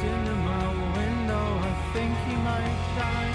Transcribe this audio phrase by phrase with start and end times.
[0.00, 1.58] cardinal crashed into my window.
[1.60, 3.32] I think he might die.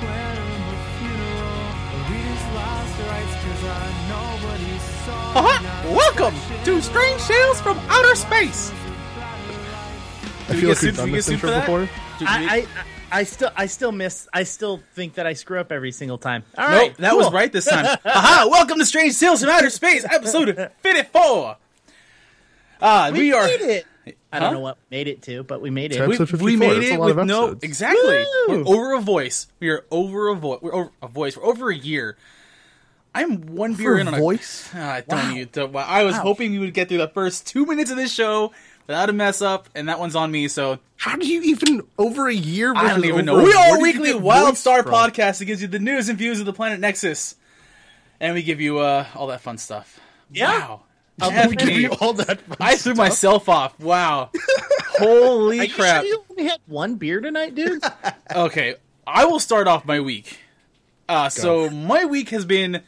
[0.00, 1.68] Plan him a funeral.
[1.92, 5.38] Or read his last rites, cause I know what he saw.
[5.38, 5.94] Uh-huh.
[5.94, 8.72] Welcome to Strange Tales from Outer Space.
[10.48, 11.88] I feel like we've done this intro before.
[12.22, 12.66] I,
[13.12, 16.18] I I still I still miss I still think that I screw up every single
[16.18, 16.42] time.
[16.58, 17.86] All Nope, right, that was right this time.
[18.04, 18.46] Aha!
[18.50, 21.56] Welcome to Strange Tales from Outer Space, episode fifty-four.
[22.82, 23.44] Ah, we, We, are.
[23.46, 23.86] made it.
[24.06, 24.38] I Huh?
[24.40, 25.96] don't know what made it to, but we made it.
[26.00, 28.24] It's We, we 54, made that's a it lot with of no exactly.
[28.48, 29.46] We're over a voice.
[29.60, 30.58] We are over a voice.
[30.62, 31.36] We're over a voice.
[31.36, 32.16] We're over a year.
[33.14, 34.72] I'm one beer in on a voice?
[34.74, 35.30] I don't Wow.
[35.32, 35.62] need to.
[35.78, 36.22] I was Wow.
[36.22, 38.52] hoping we would get through the first two minutes of this show
[38.86, 40.46] without a mess up, and that one's on me.
[40.48, 42.70] So How do you even over a year?
[42.74, 43.44] I don't versus even over know.
[43.48, 44.92] We a- are a weekly get Wild Star from?
[44.92, 47.34] podcast that gives you the news and views of the planet Nexus,
[48.20, 49.98] and we give you uh, all that fun stuff.
[50.32, 50.58] Yeah.
[50.60, 50.82] Wow.
[51.20, 52.40] I'll Jeff give you all that.
[52.40, 52.96] fun I threw stuff.
[52.96, 53.78] myself off.
[53.80, 54.30] Wow.
[54.98, 56.02] Holy Are you crap.
[56.02, 57.82] sure you only had one beer tonight, dude?
[58.34, 58.76] Okay,
[59.06, 60.38] I will start off my week.
[61.08, 62.82] Uh, so my week has been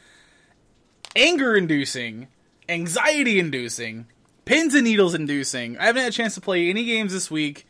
[1.15, 2.27] anger-inducing,
[2.69, 4.05] anxiety-inducing,
[4.45, 5.77] pins and needles-inducing.
[5.77, 7.67] I haven't had a chance to play any games this week.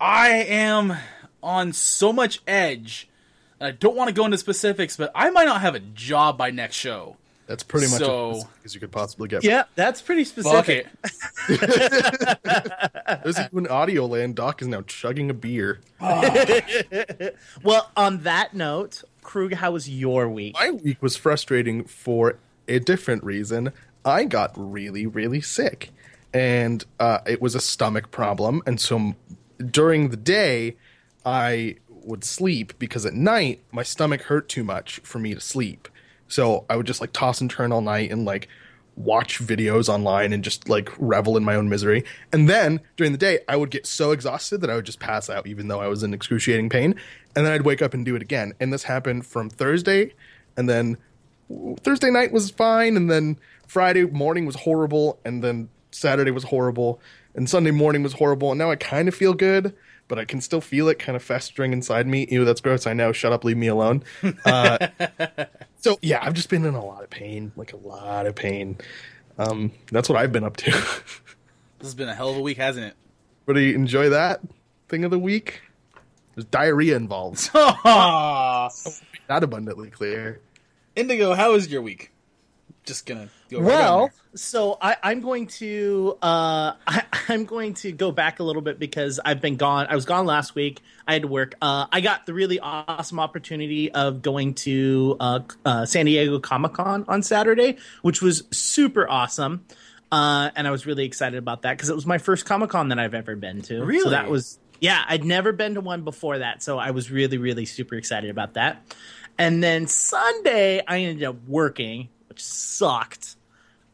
[0.00, 0.96] I am
[1.42, 3.08] on so much edge.
[3.60, 6.50] I don't want to go into specifics, but I might not have a job by
[6.50, 7.16] next show.
[7.46, 9.44] That's pretty much So- as you could possibly get.
[9.44, 10.86] yeah, that's pretty Fuck specific.
[11.48, 12.38] it.
[13.22, 14.34] There's even audio land.
[14.34, 15.80] Doc is now chugging a beer.
[17.62, 20.54] Well, on that note, Krug, how was your week?
[20.54, 23.72] My week was frustrating for a different reason.
[24.04, 25.90] I got really, really sick,
[26.32, 28.62] and uh, it was a stomach problem.
[28.66, 29.14] And so
[29.58, 30.76] during the day,
[31.24, 35.88] I would sleep because at night my stomach hurt too much for me to sleep.
[36.28, 38.48] So I would just like toss and turn all night and like
[38.96, 42.04] watch videos online and just like revel in my own misery.
[42.32, 45.28] And then during the day, I would get so exhausted that I would just pass
[45.28, 46.94] out, even though I was in excruciating pain.
[47.34, 48.54] And then I'd wake up and do it again.
[48.58, 50.14] And this happened from Thursday,
[50.56, 50.96] and then
[51.80, 57.00] Thursday night was fine, and then Friday morning was horrible, and then Saturday was horrible,
[57.34, 59.74] and Sunday morning was horrible, and now I kind of feel good,
[60.08, 62.26] but I can still feel it kind of festering inside me.
[62.30, 62.86] Ew, that's gross.
[62.86, 63.12] I know.
[63.12, 64.04] Shut up, leave me alone.
[64.44, 64.88] Uh,
[65.80, 68.78] so yeah, I've just been in a lot of pain, like a lot of pain.
[69.38, 70.72] Um, that's what I've been up to.
[71.78, 72.94] This has been a hell of a week, hasn't it?
[73.44, 74.40] Everybody enjoy that
[74.88, 75.60] thing of the week?
[76.34, 77.50] There's diarrhea involved.
[77.54, 78.72] Not
[79.28, 80.40] abundantly clear.
[80.94, 82.12] Indigo, how was your week?
[82.86, 84.12] Just gonna go Well, there.
[84.36, 88.78] so I, I'm going to uh, I, I'm going to go back a little bit
[88.78, 89.88] because I've been gone.
[89.90, 90.80] I was gone last week.
[91.06, 91.54] I had to work.
[91.60, 96.74] Uh, I got the really awesome opportunity of going to uh, uh, San Diego Comic
[96.74, 99.64] Con on Saturday, which was super awesome.
[100.12, 102.90] Uh, and I was really excited about that because it was my first Comic Con
[102.90, 103.84] that I've ever been to.
[103.84, 104.04] Really?
[104.04, 105.04] So that was yeah.
[105.08, 108.54] I'd never been to one before that, so I was really really super excited about
[108.54, 108.86] that.
[109.38, 113.36] And then Sunday, I ended up working, which sucked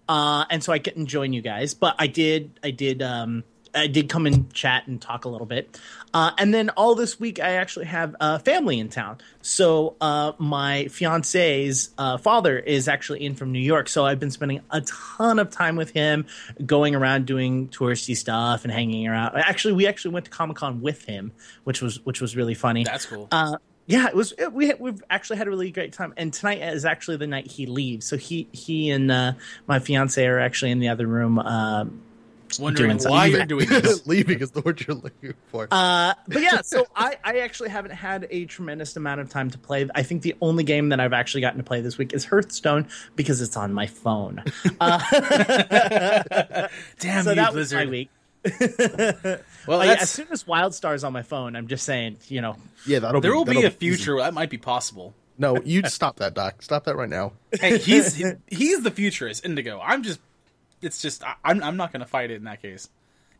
[0.08, 2.58] uh, and so I couldn't join you guys, but I did.
[2.62, 3.02] I did.
[3.02, 3.44] Um,
[3.74, 5.80] I did come and chat and talk a little bit,
[6.12, 9.18] uh, and then all this week I actually have uh, family in town.
[9.40, 14.30] So uh, my fiance's uh, father is actually in from New York, so I've been
[14.30, 16.26] spending a ton of time with him,
[16.66, 19.34] going around doing touristy stuff and hanging around.
[19.36, 21.32] Actually, we actually went to Comic Con with him,
[21.64, 22.84] which was which was really funny.
[22.84, 23.28] That's cool.
[23.82, 24.32] Uh, yeah, it was.
[24.38, 27.50] It, we we've actually had a really great time, and tonight is actually the night
[27.50, 28.06] he leaves.
[28.06, 29.32] So he he and uh,
[29.66, 31.38] my fiance are actually in the other room.
[31.38, 32.02] Um,
[32.58, 34.06] Wondering doing why you're doing this.
[34.06, 35.68] Leaving is the word you're looking for.
[35.70, 39.58] uh, but yeah, so I I actually haven't had a tremendous amount of time to
[39.58, 39.88] play.
[39.94, 42.88] I think the only game that I've actually gotten to play this week is Hearthstone
[43.16, 44.42] because it's on my phone.
[44.80, 44.98] Uh,
[47.00, 47.86] Damn so you, that was Blizzard.
[47.86, 48.10] my week.
[49.66, 52.56] Well, Like, as soon as WildStar's on my phone, I'm just saying, you know,
[52.86, 55.14] yeah, that'll there be, will be that'll a future where that might be possible.
[55.38, 56.62] No, you stop that, Doc.
[56.62, 57.32] Stop that right now.
[57.60, 58.16] Hey, he's
[58.48, 59.80] he's the futurist, Indigo.
[59.80, 60.20] I'm just,
[60.80, 62.88] it's just, I, I'm I'm not gonna fight it in that case.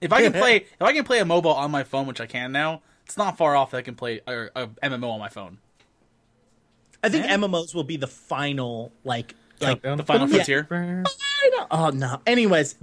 [0.01, 2.27] If I can play, if I can play a mobile on my phone, which I
[2.27, 5.29] can now, it's not far off that I can play a, a MMO on my
[5.29, 5.59] phone.
[7.05, 7.37] I think Yeah.
[7.37, 10.35] MMOs will be the final like like The final Yeah.
[10.37, 10.67] frontier.
[10.71, 11.67] I know.
[11.71, 12.21] Oh no.
[12.27, 12.75] Anyways,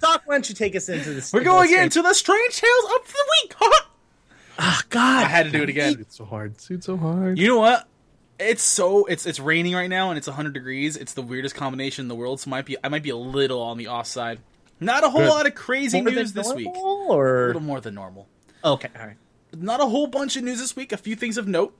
[0.00, 1.32] Doc, why don't you take us into this?
[1.32, 3.54] We're going into the strange tales of the week.
[4.56, 5.24] Oh God.
[5.24, 5.96] I had to do it again.
[5.98, 6.54] It's so hard.
[6.70, 7.38] It's so hard.
[7.38, 7.88] You know what?
[8.38, 10.96] It's so it's it's raining right now and it's 100 degrees.
[10.96, 12.40] It's the weirdest combination in the world.
[12.40, 14.38] So might be I might be a little on the off side.
[14.80, 15.28] Not a whole Good.
[15.30, 16.68] lot of crazy More news this week.
[16.68, 18.28] or A little more than normal.
[18.64, 19.16] okay, all right.
[19.56, 20.90] Not a whole bunch of news this week.
[20.92, 21.76] A few things of note.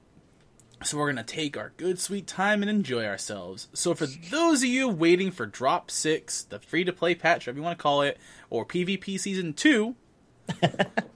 [0.85, 3.69] So we're gonna take our good sweet time and enjoy ourselves.
[3.73, 7.59] So for those of you waiting for Drop Six, the free to play patch, whatever
[7.59, 8.19] you want to call it,
[8.51, 9.97] or PvP Season Two,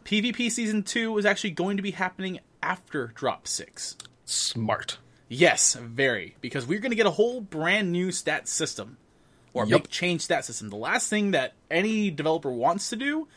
[0.04, 3.96] PvP Season 2 is actually going to be happening after Drop 6.
[4.24, 4.98] Smart.
[5.28, 6.34] Yes, very.
[6.40, 8.96] Because we're going to get a whole brand new stat system.
[9.52, 9.70] Or Yep.
[9.70, 10.70] make change stat system.
[10.70, 13.28] The last thing that any developer wants to do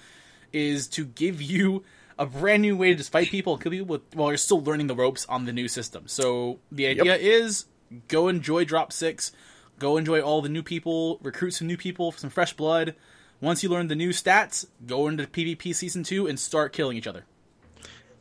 [0.53, 1.83] is to give you
[2.19, 4.61] a brand new way to just fight people and kill people with, while you're still
[4.63, 6.03] learning the ropes on the new system.
[6.07, 7.65] So the idea is
[8.07, 9.31] go enjoy Drop 6,
[9.79, 12.95] go enjoy all the new people, recruit some new people, some fresh blood.
[13.41, 17.07] Once you learn the new stats, go into PvP Season 2 and start killing each
[17.07, 17.25] other.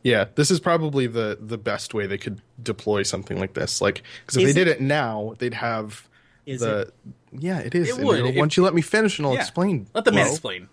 [0.03, 3.81] Yeah, this is probably the the best way they could deploy something like this.
[3.81, 6.09] Like, because if Is they it- did it now, they'd have
[6.47, 6.79] Is the.
[6.79, 6.93] it?
[7.39, 7.89] Yeah, it is.
[7.89, 9.41] It would, you know, if- once you let me finish, and I'll Yeah.
[9.41, 9.87] explain.
[9.93, 10.69] Let the man explain.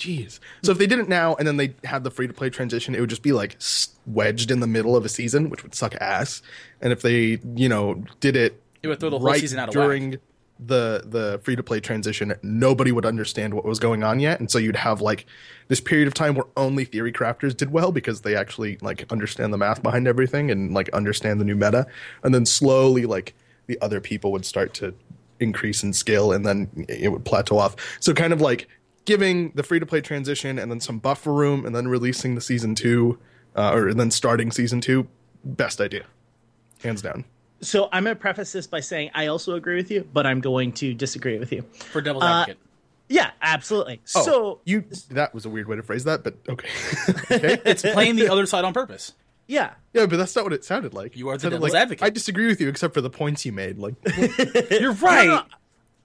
[0.00, 0.40] Jeez.
[0.62, 2.94] So if they did it now and then they had the free to play transition,
[2.94, 3.58] it would just be like
[4.06, 6.40] wedged in the middle of a season, which would suck ass.
[6.80, 9.70] And if they, you know, did it, It would throw the whole right season out
[9.70, 10.20] during whack.
[10.58, 14.50] the the free to play transition, nobody would understand what was going on yet, and
[14.50, 15.26] so you'd have like
[15.68, 19.52] this period of time where only theory crafters did well because they actually like understand
[19.52, 21.86] the math behind everything and like understand the new meta,
[22.22, 23.34] and then slowly like
[23.66, 24.94] the other people would start to
[25.40, 27.76] increase in skill, and then it would plateau off.
[28.00, 28.66] So kind of like
[29.04, 32.40] giving the free to play transition and then some buffer room, and then releasing the
[32.40, 33.18] season two,
[33.56, 35.08] uh, or then starting season two,
[35.44, 36.04] best idea,
[36.82, 37.24] hands down.
[37.62, 40.40] So I'm going to preface this by saying I also agree with you, but I'm
[40.40, 41.62] going to disagree with you.
[41.74, 42.58] For Devil's Uh, Advocate.
[43.08, 44.00] Yeah, absolutely.
[44.14, 46.68] Oh, so you that was a weird way to phrase that, but okay.
[47.32, 47.60] okay.
[47.64, 49.12] It's playing the other side on purpose.
[49.48, 51.16] yeah, Yeah, but that's not what it sounded like.
[51.16, 52.04] You are the sounded devil's like- advocate.
[52.04, 53.78] I disagree with you, except for the points you made.
[53.78, 53.94] Like,
[54.70, 55.26] You're right.
[55.26, 55.46] no, but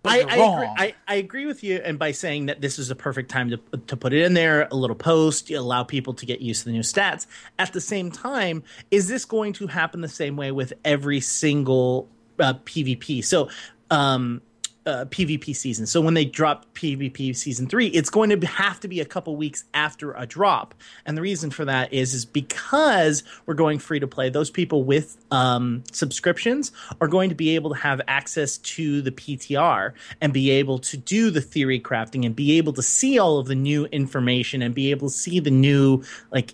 [0.06, 0.70] I, I, agree.
[0.78, 3.60] I, I agree with you, and by saying that this is a perfect time to
[3.88, 6.66] to put it in there, a little post, you allow people to get used to
[6.66, 7.28] the new stats.
[7.60, 12.08] At the same time, is this going to happen the same way with every single
[12.40, 13.24] uh, PvP?
[13.24, 13.50] So.
[13.92, 14.42] Um,
[14.86, 15.86] uh, PvP season.
[15.86, 19.36] So when they drop PvP season three, it's going to have to be a couple
[19.36, 24.00] weeks after a drop, and the reason for that is is because we're going free
[24.00, 24.30] to play.
[24.30, 26.72] Those people with um, subscriptions
[27.02, 30.98] are going to be able to have access to the PTR and be able to
[30.98, 34.76] do the theory crafting and be able to see all of the new information and
[34.76, 36.54] be able to see the new like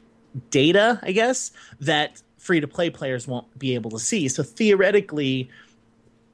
[0.49, 1.51] data, I guess
[1.81, 4.27] that free to play players won't be able to see.
[4.27, 5.49] So theoretically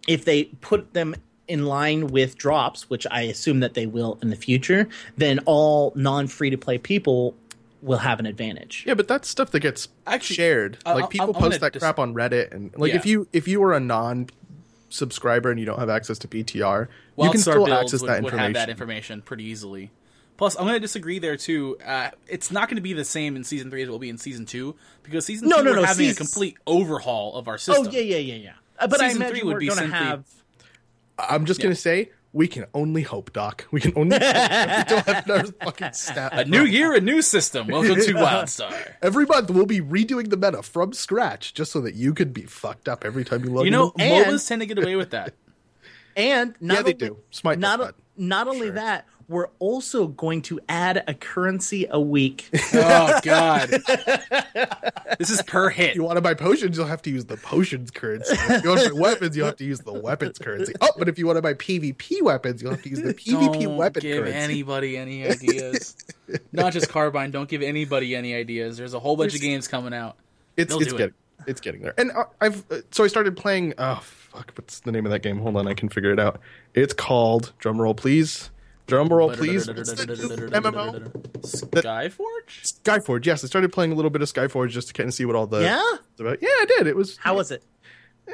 [0.08, 1.16] if they put them
[1.48, 5.94] in line with drops, which I assume that they will in the future, then all
[5.96, 7.36] non free to play people
[7.82, 8.84] will have an advantage.
[8.88, 10.78] yeah, but that's stuff that gets Actually, shared.
[10.86, 13.06] I- like I'm- people I'm post gonna that dis- crap on Reddit, and like if
[13.06, 14.28] you if you are a non
[14.90, 18.24] subscriber and you don't have access to PTR, you Wildstar can still access would, that
[18.24, 18.40] would information.
[18.40, 19.92] have that information pretty easily.
[20.38, 21.78] Plus, I'm going to disagree there too.
[21.84, 24.10] Uh, it's not going to be the same in season three as it will be
[24.10, 27.48] in season two because season No, two no, we're no, having a complete overhaul of
[27.48, 27.82] our system.
[27.82, 28.08] Oh system.
[28.08, 28.52] yeah, yeah, yeah, yeah.
[28.80, 30.26] Uh, but I Season imagine three would we're be going to simply- have.
[31.18, 33.66] I'm just gonna say we can only hope, Doc.
[33.72, 34.14] We can only.
[34.16, 36.34] hope that we don't have another fucking stat.
[36.34, 37.68] A new year, a new system.
[37.68, 38.94] Welcome to WildStar.
[39.02, 42.44] Every month we'll be redoing the meta from scratch, just so that you could be
[42.44, 43.74] fucked up every time you log in.
[43.74, 43.86] You in.
[43.86, 45.34] know, And- MOBAs tend to get away with that.
[46.16, 47.18] And not Yeah, they only, do.
[47.30, 48.72] Smite not does not only Sure.
[48.72, 52.50] that, we're also going to add a currency a week.
[52.74, 53.70] Oh God,
[55.18, 55.96] this is per hit.
[55.96, 58.34] you want to buy potions, you'll have to use the potions currency.
[58.34, 60.74] If you want to buy weapons, you'll have to use the weapons currency.
[60.82, 63.64] Oh, but if you want to buy PvP weapons, you'll have to use the PvP
[63.64, 64.38] don't weapon give currency.
[64.38, 65.96] anybody any ideas.
[66.52, 67.32] Not just Carbine.
[67.32, 68.78] Don't give anybody any ideas.
[68.78, 70.18] There's a whole bunch of games coming out.
[70.56, 70.98] it's they'll it's do it.
[70.98, 71.14] getting
[71.48, 71.94] it's getting there.
[71.98, 73.74] And uh, I've uh, so I started playing.
[73.78, 75.40] Oh fuck, what's the name of that game?
[75.40, 76.40] Hold on, I can figure it out.
[76.74, 78.50] It's called drumroll please.
[78.88, 79.68] Drumroll please.
[79.68, 80.06] What's the
[80.54, 81.12] MMO?
[81.42, 82.82] Skyforge.
[82.84, 83.26] Skyforge.
[83.26, 85.36] Yes, I started playing a little bit of Skyforge just to kind of see what
[85.36, 85.92] all the Yeah?
[86.20, 86.42] about.
[86.42, 86.88] Yeah, I did.
[86.88, 87.64] It was How was it?
[88.28, 88.32] eh,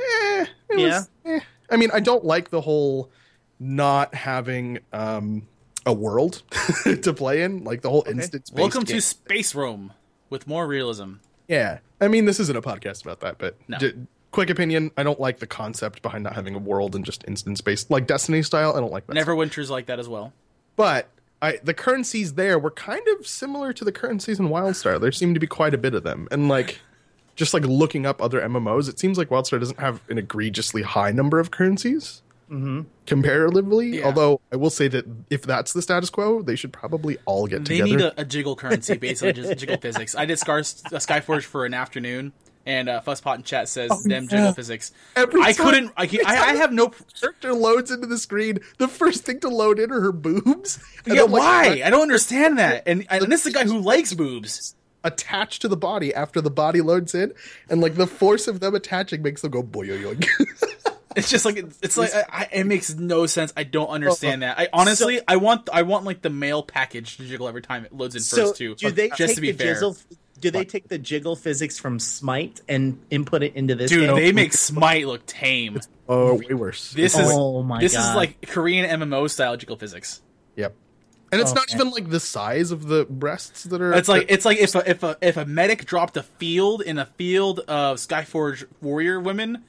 [0.70, 0.86] it Yeah?
[1.00, 1.40] was, eh.
[1.72, 3.10] I mean, I don't like the whole
[3.60, 5.48] not having um,
[5.88, 6.44] a world
[7.02, 8.52] to play in, like the whole instant.
[8.54, 9.94] Welcome to Space Rome
[10.30, 11.14] with more realism.
[11.48, 13.78] Yeah, I mean, this isn't a podcast about that, but No.
[13.80, 13.94] j-
[14.32, 17.64] quick opinion: I don't like the concept behind not having a world and just instant
[17.64, 18.74] based, like Destiny style.
[18.76, 19.16] I don't like that.
[19.16, 20.32] Neverwinter's like that as well.
[20.76, 21.10] But
[21.42, 25.00] I, the currencies there were kind of similar to the currencies in WildStar.
[25.00, 26.80] There seemed to be quite a bit of them, and like
[27.36, 31.12] just like looking up other MMOs, it seems like WildStar doesn't have an egregiously high
[31.12, 32.22] number of currencies.
[32.50, 32.82] mm-hmm.
[33.08, 34.06] Comparatively, Yeah.
[34.06, 37.66] although I will say that if that's the status quo, they should probably all get
[37.66, 37.90] They together.
[37.90, 40.16] They need a, a jiggle currency, basically just jiggle physics.
[40.16, 42.34] I did Scar, uh, Skyforge for an afternoon,
[42.66, 44.30] and uh, Fusspot in chat says them yeah.
[44.30, 44.92] jiggle physics.
[45.16, 45.92] Every I time- couldn't.
[45.98, 46.92] I, I, I have no.
[47.20, 50.80] character loads into the screen, the first thing to load in are her boobs.
[51.06, 51.82] And Yeah, I'm like, why?
[51.86, 52.84] I don't understand that.
[52.88, 54.76] And, and this is a guy who likes boobs.
[55.04, 57.34] attached to the body after the body loads in,
[57.70, 60.14] and like the force of them attaching makes them go boy yo yo.
[61.16, 63.54] It's just like it's, it's like I, I, it makes no sense.
[63.56, 64.58] I don't understand that.
[64.58, 67.94] I honestly, I want I want like the male package to jiggle every time it
[67.94, 68.74] loads in So first too.
[68.74, 70.04] do they just take to be the fair, jizzle?
[70.44, 73.90] Do they take the jiggle physics from Smite and input it into this?
[73.90, 74.16] dude, game?
[74.16, 75.80] they make Smite look tame.
[76.08, 76.92] Oh, way worse.
[76.94, 78.10] This is Oh my this God.
[78.12, 80.22] is like Korean MMO style jiggle physics.
[80.56, 80.76] Yep.
[81.32, 81.76] And it's not Okay.
[81.78, 83.94] even like the size of the breasts that are.
[83.94, 87.00] It's like it's like if a if a if a medic dropped a field in
[87.00, 89.64] a field of Skyforge warrior women,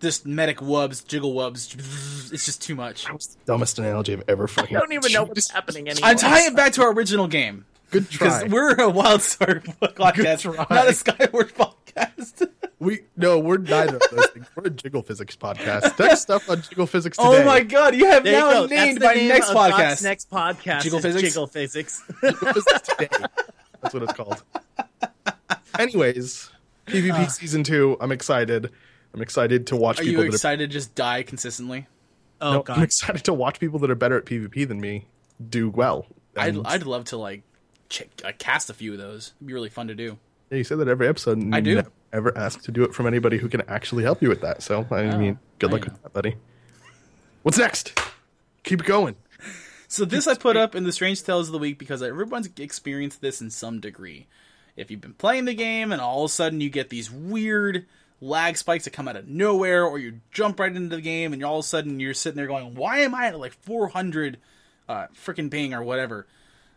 [0.00, 2.32] this medic wubs jiggle wubs.
[2.32, 3.06] It's just too much.
[3.06, 4.76] That's the dumbest analogy I've ever fucking.
[4.76, 6.08] I don't even know what's happening anymore.
[6.10, 10.66] I'm tying it back to our original game Good because we're a WildStar podcast, try.
[10.68, 12.50] not a Skyward podcast.
[12.80, 14.46] We no, we're neither of those things.
[14.54, 15.96] We're a jiggle physics podcast.
[15.96, 17.42] Text stuff on jiggle physics oh today.
[17.42, 18.66] oh my god, you have There you now go.
[18.66, 20.02] That's named the my name next of Doc's podcast.
[20.02, 20.82] Next podcast.
[20.82, 21.28] Jiggle is physics?
[21.28, 22.02] Jiggle physics.
[22.20, 23.08] Jiggle physics today.
[23.80, 24.42] That's what it's called.
[25.78, 26.50] Anyways,
[26.86, 27.26] PvP ah.
[27.28, 27.96] season two.
[28.00, 28.70] I'm excited.
[29.14, 31.86] I'm excited to watch Are people you that excited to just die consistently?
[32.40, 32.64] Oh are.
[32.68, 35.06] No, I'm excited to watch people that are better at PvP than me
[35.48, 36.06] do well.
[36.36, 37.44] I'd I'd love to like
[37.88, 39.32] check, uh, cast a few of those.
[39.36, 40.18] It'd be really fun to do.
[40.50, 41.38] Yeah, you say that every episode.
[41.38, 41.82] And I do.
[42.12, 44.62] Ever ask to do it from anybody who can actually help you with that?
[44.62, 45.92] So I mean, good I luck know.
[45.94, 46.36] with that, buddy.
[47.42, 47.98] What's next?
[48.62, 49.16] Keep it going.
[49.88, 53.20] So this I put up in the Strange Tales of the Week because everyone's experienced
[53.20, 54.26] this in some degree.
[54.76, 57.86] If you've been playing the game and all of a sudden you get these weird
[58.20, 61.44] lag spikes that come out of nowhere, or you jump right into the game and
[61.44, 64.38] all of a sudden you're sitting there going, "Why am I at like 400
[64.88, 66.26] uh, freaking ping or whatever?"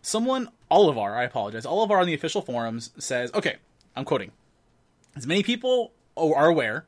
[0.08, 3.58] Someone, Olivar, I apologize, Olivar on the official forums says, "Okay,
[3.94, 4.32] I'm quoting:
[5.18, 6.86] As many people are aware,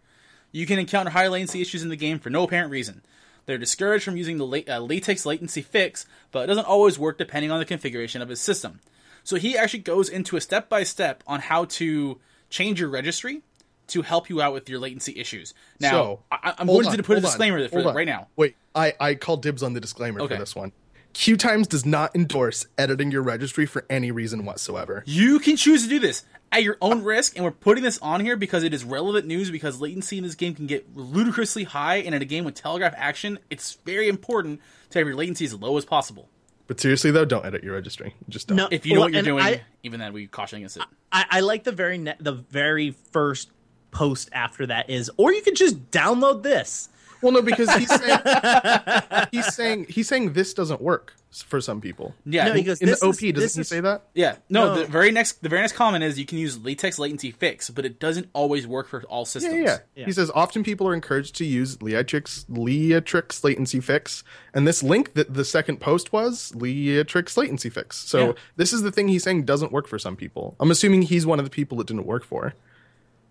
[0.54, 3.02] you can encounter high latency issues in the game for no apparent reason.
[3.46, 7.52] They're discouraged from using the uh, latex latency fix, but it doesn't always work depending
[7.52, 8.80] on the configuration of his system.
[9.26, 13.42] So he actually goes into a step by step on how to change your registry
[13.88, 15.54] to help you out with your latency issues.
[15.82, 17.90] Now, So, I- I'm going on, to put a hold on, disclaimer for hold that
[17.90, 17.96] on.
[17.98, 18.28] right now.
[18.38, 20.36] Wait, I I call dibs on the disclaimer Okay.
[20.36, 20.72] for this one.
[21.14, 25.04] Q Times does not endorse editing your registry for any reason whatsoever.
[25.06, 28.22] You can choose to do this at your own risk, and we're putting this on
[28.22, 29.52] here because it is relevant news.
[29.52, 32.94] Because latency in this game can get ludicrously high, and in a game with telegraph
[32.98, 34.62] action, it's very important
[34.92, 36.30] to have your latency as low as possible.
[36.68, 38.14] But seriously though, don't edit your registry.
[38.30, 38.58] Just don't.
[38.58, 40.84] No, If you know well, what you're doing, I, even then, we caution against it.
[41.12, 43.50] I, I like the very ne- the very first
[43.92, 46.90] post after that is, or you can just download this.
[47.22, 48.20] Well, no, because he's saying
[49.32, 51.14] he's saying he's saying this doesn't work
[51.46, 52.16] for some people.
[52.26, 54.02] Yeah, No, he goes, In the OP, is- doesn't he say that?
[54.16, 54.38] yeah.
[54.50, 54.80] No, No.
[54.80, 57.86] the very next, the very next comment is you can use latex latency fix, but
[57.86, 59.56] it doesn't always work for all Yeah, systems.
[59.64, 60.06] yeah, Yeah.
[60.06, 64.24] He says often people are encouraged to use Leatrix Leatrix latency fix,
[64.56, 67.98] and this link that the second post was Leatrix latency fix.
[67.98, 68.34] So Yeah.
[68.56, 70.56] this is the thing he's saying doesn't work for some people.
[70.60, 72.56] I'm assuming he's one of the people it didn't work for.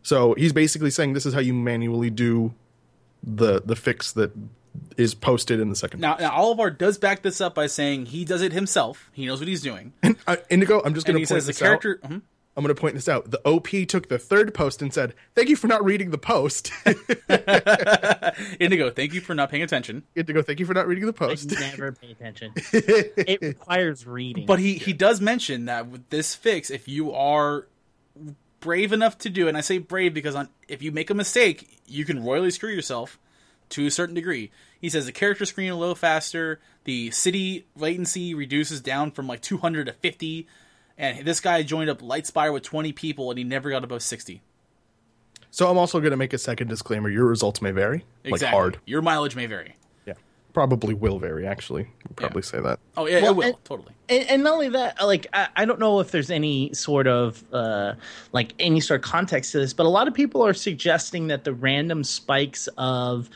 [0.04, 2.54] So he's basically saying this is how you manually do
[3.22, 4.32] the the fix that
[4.96, 6.00] is posted in the second.
[6.00, 9.10] Now, now Oliver does back this up by saying he does it himself.
[9.12, 11.52] He knows what he's doing, And, uh, Indigo, I'm just going to point says the
[11.54, 12.00] character.
[12.04, 12.10] out.
[12.10, 12.22] Mhm.
[12.56, 13.30] I'm going to point this out.
[13.30, 16.72] The OP took the third post and said, "Thank you for not reading the post."
[18.60, 20.02] Indigo, thank you for not paying attention.
[20.16, 21.50] Indigo, thank you for not reading the I post.
[21.52, 22.52] never pay attention.
[22.72, 24.46] it requires reading.
[24.46, 27.66] But he, he does mention that with this fix, if you are
[28.60, 31.14] brave enough to do it, and I say brave because on if you make a
[31.14, 33.18] mistake, you can royally screw yourself
[33.70, 34.50] to a certain degree.
[34.80, 39.42] He says the character screen a little faster, the city latency reduces down from like
[39.42, 40.46] 200 to 50,
[40.96, 44.40] and this guy joined up Lightspire with 20 people and he never got above 60.
[45.50, 47.08] So I'm also going to make a second disclaimer.
[47.08, 48.46] Your results may vary, Exactly.
[48.46, 48.78] like hard.
[48.86, 49.76] Your mileage may vary.
[50.06, 50.14] Yeah,
[50.52, 51.46] probably will vary.
[51.46, 52.78] Actually, I'll probably say that.
[52.96, 53.92] Oh yeah, Well, it will and- totally.
[54.08, 57.42] And, and not only that, like I, I don't know if there's any sort of
[57.52, 57.94] uh,
[58.32, 61.44] like any sort of context to this, but a lot of people are suggesting that
[61.44, 63.28] the random spikes of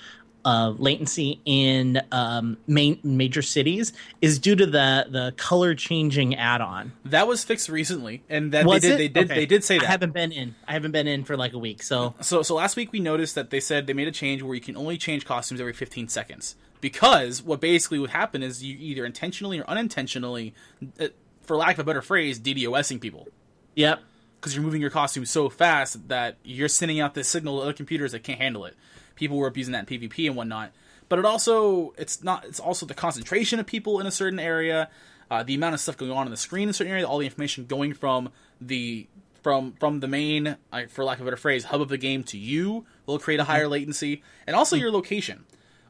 [0.45, 6.91] of latency in um, main major cities is due to the the color changing add-on.
[7.05, 8.99] That was fixed recently, and that Was they did it?
[8.99, 9.41] they did Okay.
[9.41, 9.87] they did say that.
[9.87, 10.57] I haven't been in.
[10.67, 13.37] I haven't been in for like a week, so So, so last week we noticed
[13.37, 16.09] that they said they made a change where you can only change costumes every 15
[16.09, 16.57] seconds.
[16.83, 20.53] Because what basically would happen is you either intentionally or unintentionally,
[21.01, 21.07] uh,
[21.41, 23.29] for lack of a better phrase, DDoSing people.
[23.75, 24.03] yep.
[24.39, 27.73] Because you're moving your costume so fast that you're sending out this signal to other
[27.73, 28.75] computers that can't handle it.
[29.15, 30.73] People were abusing that in PvP and whatnot.
[31.09, 34.91] But it also, it's not, it's also the concentration of people in a certain area,
[35.31, 37.19] uh, the amount of stuff going on on the screen in a certain area, all
[37.19, 39.07] the information going from the
[39.43, 40.57] from from the main,
[40.89, 43.45] for lack of a better phrase, hub of the game to you will create a
[43.45, 45.45] higher latency, and also your location.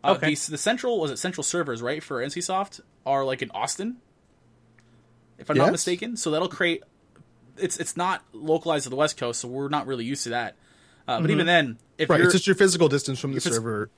[0.05, 0.35] Uh, Okay.
[0.35, 3.99] the, the central was it central servers right for NCSoft are like in Austin,
[5.39, 6.17] if I'm not mistaken.
[6.17, 6.83] So that'll create.
[7.57, 10.57] It's it's not localized to the West Coast, so we're not really used to that.
[11.07, 13.53] Uh, but even then, if Right, you're it's just your physical distance from the it's-
[13.55, 13.91] server.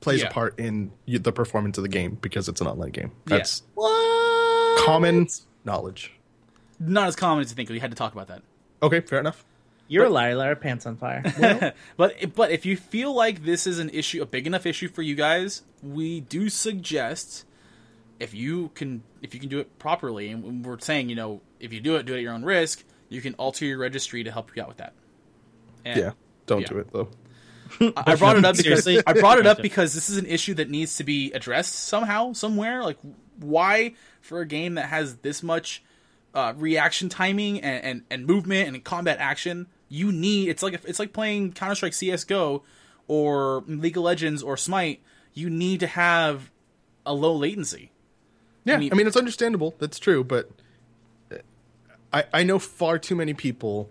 [0.00, 0.28] plays Yeah.
[0.28, 3.12] a part in the performance of the game because it's an online game.
[3.24, 4.84] That's What?
[4.84, 5.26] common
[5.64, 6.12] knowledge.
[6.78, 7.70] Not as common as you think.
[7.70, 8.42] We had to talk about that.
[8.82, 9.44] Okay, fair enough.
[9.88, 11.72] You're a liar, liar, pants on fire.
[11.96, 15.02] But but if you feel like this is an issue, a big enough issue for
[15.02, 17.44] you guys, we do suggest
[18.18, 21.72] if you can if you can do it properly, and we're saying you know if
[21.72, 22.84] you do it, do it at your own risk.
[23.08, 24.92] You can alter your registry to help you out with that.
[25.84, 26.10] And Yeah,
[26.46, 26.68] don't Yeah.
[26.68, 27.08] do it though.
[27.80, 30.54] I I brought it up because I brought it up because this is an issue
[30.54, 32.82] that needs to be addressed somehow, somewhere.
[32.82, 32.98] Like,
[33.38, 35.82] why for a game that has this much
[36.34, 40.98] uh, reaction timing and, and, and movement and combat action, you need it's like it's
[40.98, 42.62] like playing Counter Strike CS:GO
[43.08, 45.00] or League of Legends or Smite.
[45.34, 46.50] You need to have
[47.04, 47.92] a low latency.
[48.64, 49.74] Yeah, I mean- mean, it's understandable.
[49.78, 50.50] That's true, but
[51.30, 51.36] uh,
[52.12, 53.90] I I know far too many people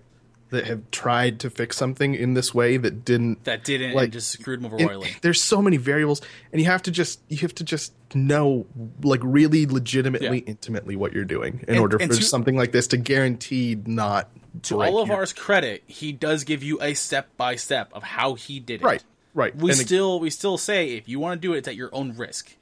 [0.49, 3.43] that have tried to fix something in this way that didn't.
[3.45, 5.09] That didn't Like, and just screwed them over royally.
[5.21, 6.21] there's so many variables,
[6.51, 8.65] and you have to just you have to just know
[9.01, 10.43] like really legitimately, Yeah.
[10.51, 13.87] intimately what you're doing in And- order and for to- something like this to guaranteed
[13.87, 14.29] not
[14.63, 17.89] To break all of your- ours credit, he does give you a step by step
[17.93, 18.83] of how he did it.
[18.85, 19.55] Right, right.
[19.55, 21.75] We And it- still we still say if you want to do it, it's at
[21.75, 22.55] your own risk.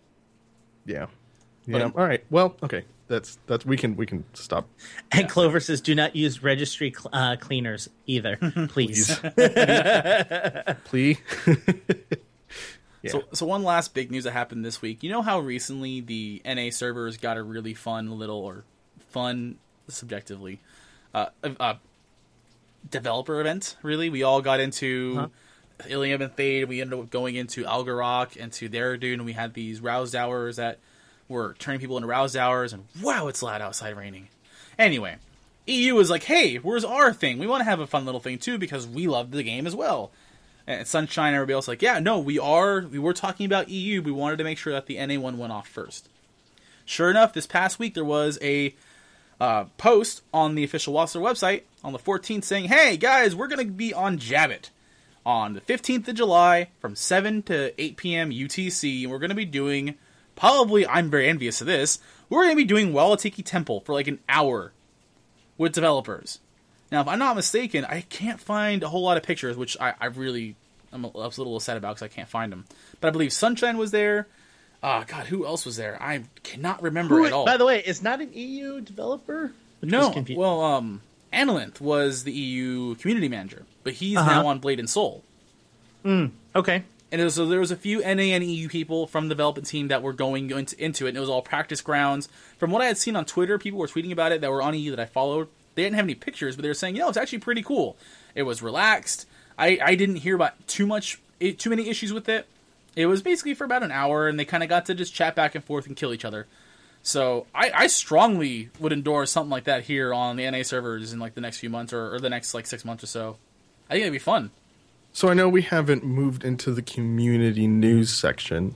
[0.86, 1.08] yeah,
[1.66, 1.88] yeah.
[1.90, 2.24] But- all right.
[2.30, 2.84] Well, okay.
[3.10, 4.68] That's that's we can we can stop.
[5.12, 8.38] and Clover says, "Do not use registry cl- uh, cleaners either,
[8.70, 9.20] please."
[10.86, 11.18] please."
[13.02, 13.12] Yeah.
[13.12, 15.04] So, so one last big news that happened this week.
[15.04, 18.64] You know how recently the NA servers got a really fun little or
[19.10, 19.58] fun
[19.90, 20.62] subjectively
[21.14, 21.28] uh,
[21.60, 21.76] uh,
[22.90, 23.78] developer event.
[23.82, 25.28] Really, we all got into Huh?
[25.82, 26.68] Illium and Thayd.
[26.68, 30.80] We ended up going into Algoroc and to Deradune, and we had these Rowsdowers that
[31.28, 32.74] were turning people into Rowsdowers.
[32.74, 34.30] And wow, it's loud outside raining.
[34.78, 35.18] Anyway,
[35.68, 37.38] EU was like, hey, where's our thing?
[37.40, 39.76] We want to have a fun little thing too because we love the game as
[39.76, 40.12] well.
[40.66, 42.82] And Sunshine, everybody else, like, yeah, no, we are.
[42.82, 44.02] We were talking about EU.
[44.02, 46.08] We wanted to make sure that the NA one went off first.
[46.86, 48.74] Sure enough, this past week there was a
[49.40, 53.66] uh, post on the official Wassler website on the 14th saying, "Hey guys, we're going
[53.66, 54.70] to be on Jabbit
[55.26, 58.32] on the 15th of July from 7 to 8 p.m.
[58.32, 59.96] UTC, and we're going to be doing
[60.36, 60.88] probably.
[60.88, 62.00] I'm very envious of this.
[62.30, 64.74] We're going to be doing Walatiki Temple for like an hour
[65.58, 66.40] with developers."
[66.92, 69.96] Now, if I'm not mistaken, I can't find a whole lot of pictures, which I,
[70.00, 70.56] I really
[70.94, 72.66] I'm a, I was a little sad about because I can't find them.
[73.02, 74.28] But I believe Sunshine was there.
[74.84, 75.98] Ah, God, who else was there?
[76.02, 77.46] I cannot remember Who- at all.
[77.46, 79.54] By the way, is not an EU developer.
[79.82, 84.30] No, well, um, Analinth was the EU community manager, but he's Uh-huh.
[84.30, 85.24] now on Blade and Soul.
[86.06, 86.84] okay.
[87.12, 89.90] And was, so there was a few NA and EU people from the development team
[89.90, 92.28] that were going into, into it, and it was all practice grounds.
[92.58, 94.74] From what I had seen on Twitter, people were tweeting about it that were on
[94.74, 95.48] EU that I followed.
[95.76, 97.98] They didn't have any pictures, but they were saying, you know, it's actually pretty cool.
[98.36, 99.28] It was relaxed.
[99.60, 101.20] I, I didn't hear about too much,
[101.58, 102.48] too many issues with it.
[102.96, 105.36] It was basically for about an hour, and they kind of got to just chat
[105.36, 106.48] back and forth and kill each other.
[107.02, 111.20] So I, I strongly would endorse something like that here on the NA servers in
[111.20, 113.38] like the next few months or, or the next like six months or so.
[113.90, 114.52] I think it'd be fun.
[115.12, 118.74] So I know we haven't moved into the community news section,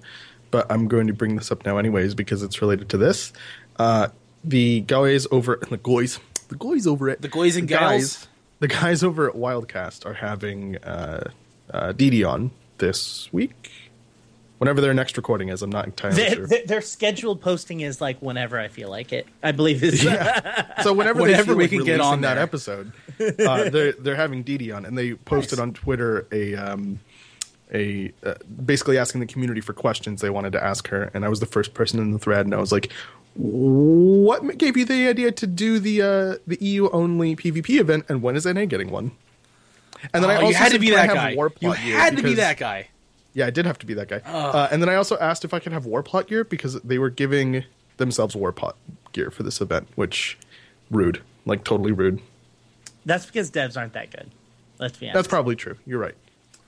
[0.51, 3.31] but I'm going to bring this up now anyways because it's related to this.
[3.77, 4.09] Uh,
[4.43, 8.27] the guys over the guys, the guys over at The guys and the gals?
[8.59, 11.29] the guys over at Wildcast are having uh,
[11.71, 13.71] uh, DD on this week.
[14.59, 16.47] Whenever their next recording is, I'm not entirely Their, sure.
[16.47, 19.27] their, their scheduled posting is like whenever I feel like it.
[19.43, 20.65] I believe is Yeah.
[20.83, 22.43] So whenever, Whenever they feel we like can get releasing on that there.
[22.43, 25.63] episode, uh, they're they're having Didi on, and they posted Nice.
[25.63, 26.99] on Twitter a um,
[27.73, 28.33] a uh,
[28.65, 31.45] basically asking the community for questions they wanted to ask her, and I was the
[31.45, 32.91] first person in the thread, and I was like,
[33.35, 38.21] "What gave you the idea to do the uh, the EU only PvP event, and
[38.21, 39.11] when is NA getting one?"
[40.13, 41.29] And then I Oh, also you had to be that guy.
[41.59, 42.87] You had to be that guy.
[43.37, 44.17] Yeah, I did have to be that guy.
[44.25, 47.11] Uh, and then I also asked if I could have Warplot gear because they were
[47.11, 47.63] giving
[47.97, 48.73] themselves Warplot
[49.13, 50.39] gear for this event, which
[50.89, 52.19] rude, like totally rude.
[53.05, 54.31] that's because devs aren't that good.
[54.79, 55.13] Let's be honest.
[55.13, 55.77] That's probably true.
[55.85, 56.15] You're right.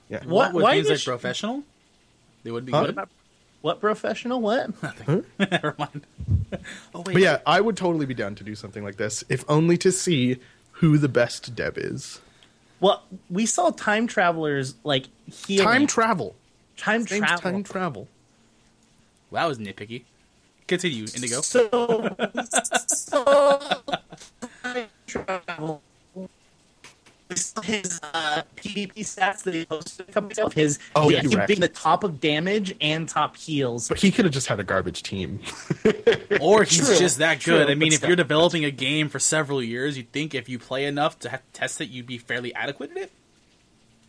[0.08, 0.18] Yeah.
[0.24, 1.64] What- What with why things does professional?
[2.44, 2.86] They would be Huh?
[2.86, 2.98] good.
[3.62, 4.40] what professional?
[4.40, 4.70] What?
[5.38, 6.06] Never mind.
[6.94, 7.14] Oh wait.
[7.14, 9.90] But yeah, I would totally be down to do something like this, if only to
[9.92, 10.38] see
[10.72, 12.20] who the best dev is.
[12.80, 15.06] Well, we saw time travelers like
[15.46, 15.64] healing.
[15.66, 16.34] Time travel.
[16.80, 17.38] Time Name's travel.
[17.38, 18.08] time travel.
[19.30, 20.04] Wow, that was nitpicky.
[20.66, 21.40] Continue, Indigo.
[21.40, 21.68] So,
[22.86, 23.24] so
[24.62, 25.82] time travel.
[27.62, 31.46] His uh, PvP stats that he posted a couple of his Oh, yeah, he him
[31.46, 33.88] being the top of damage and top heals.
[33.88, 35.38] But he could have just had a garbage team.
[36.40, 37.70] Or he's True, just that true, good.
[37.70, 40.86] I mean, if you're developing a game for several years, you'd think if you play
[40.86, 43.12] enough to have to test it, you'd be fairly adequate at it.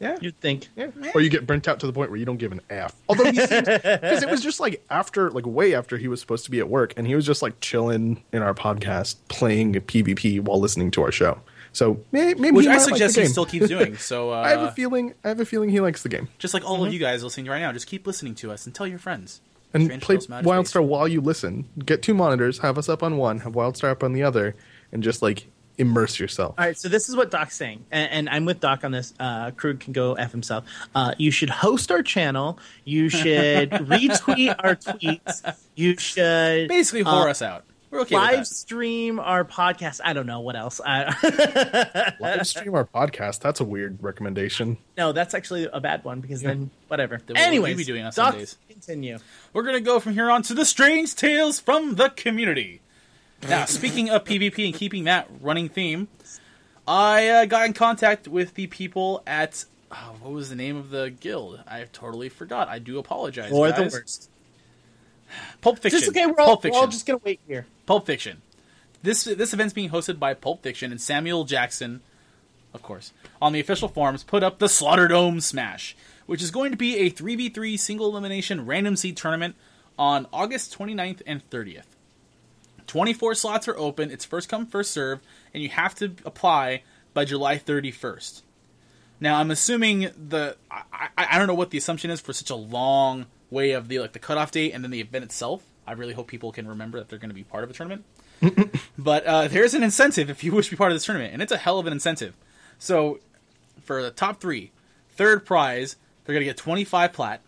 [0.02, 0.18] Yeah.
[0.20, 0.68] You'd think.
[0.76, 0.88] Yeah.
[1.14, 2.96] Or you get burnt out to the point where you don't give an F.
[3.08, 6.44] Although he seems because it was just like after like way after he was supposed
[6.46, 10.42] to be at work and he was just like chilling in our podcast playing PvP
[10.42, 11.40] while listening to our show.
[11.74, 13.96] So may- maybe Which I might like suggest he still keeps doing.
[13.96, 16.28] So uh, I have a feeling I have a feeling he likes the game.
[16.40, 18.74] just like all of you guys listening right now, just keep listening to us and
[18.76, 19.40] tell your friends.
[19.74, 20.74] And Strange play Tales of Outer Space.
[20.74, 21.70] WildStar while you listen.
[21.86, 24.54] Get two monitors, have us up on one, have WildStar up on the other,
[24.92, 25.48] and just like
[25.82, 26.56] immerse yourself.
[26.58, 29.14] All right, so this is what Doc's saying, and, and I'm with Doc on this.
[29.20, 30.64] Uh, Krug can go f himself.
[30.96, 32.60] Uh, you should host our channel.
[32.86, 35.58] You should retweet our tweets.
[35.76, 37.66] You should Basically, uh, whore us out.
[37.90, 38.46] We're okay with live that.
[38.46, 40.00] stream our podcast.
[40.02, 40.80] I don't know what else.
[40.86, 43.42] I, Live stream our podcast.
[43.42, 44.78] That's a weird recommendation.
[44.98, 47.18] no, that's actually a bad one because then whatever.
[47.18, 48.58] Then what would Anyways, we be doing on Doc, Sundays?
[48.70, 49.18] continue.
[49.52, 52.80] We're gonna go from here on to the strange tales from the community.
[53.48, 56.08] Now, speaking of PvP and keeping that running theme,
[56.88, 60.90] I uh, got in contact with the people at oh, what was the name of
[60.90, 61.62] the guild?
[61.68, 62.68] I totally forgot.
[62.68, 63.52] I do apologize.
[63.52, 64.30] Or the worst.
[65.62, 66.00] Pulp Fiction.
[66.00, 66.26] Just okay.
[66.26, 67.66] We're all, Pulp we're all just gonna wait here.
[67.86, 68.42] Pulp Fiction.
[69.04, 72.02] This this event's being hosted by Pulp Fiction and Samuel Jackson,
[72.74, 74.24] of course, on the official forums.
[74.24, 78.10] Put up the Slaughterdome Smash, which is going to be a three v three single
[78.10, 79.56] elimination random seed tournament
[79.98, 81.84] on August 29th and 30th.
[82.92, 84.12] 24 slots are open.
[84.12, 85.22] It's first come first serve,
[85.54, 88.42] and you have to apply by July 31st.
[89.22, 92.50] Now I'm assuming the I, I, I don't know what the assumption is for such
[92.50, 95.64] a long way of the like the cutoff date and then the event itself.
[95.88, 98.04] I really hope people can remember that they're going to be part of a tournament.
[98.98, 101.42] but uh, there's an incentive if you wish to be part of this tournament, and
[101.42, 102.36] it's a hell of an incentive.
[102.78, 103.22] So
[103.84, 104.72] for the top three,
[105.12, 107.40] third prize, they're going to get 25 plat,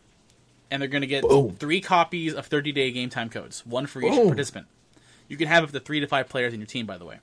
[0.71, 1.51] and they're going to get Boom.
[1.58, 4.27] three copies of 30 day game time codes, one for each Boom.
[4.27, 4.67] participant.
[5.34, 7.17] You can have up to three to five players in your team, by the way,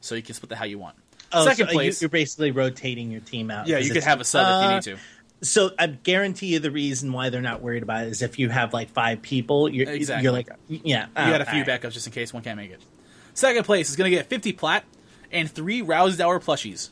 [0.00, 0.96] so you can split that how you want.
[1.32, 3.68] Oh, Second so place, You, are basically rotating your team out.
[3.68, 5.46] Yeah, you could have a sub if you Uh, need to.
[5.46, 8.48] So I guarantee you the reason why they're not worried about it is if you
[8.48, 10.24] have like five people, you're Exactly.
[10.24, 11.06] you're like yeah.
[11.08, 12.80] You got a few backups just in case one can't make it.
[13.34, 14.84] Second place is going to get 50 plat
[15.30, 16.90] and three Roused Hour plushies.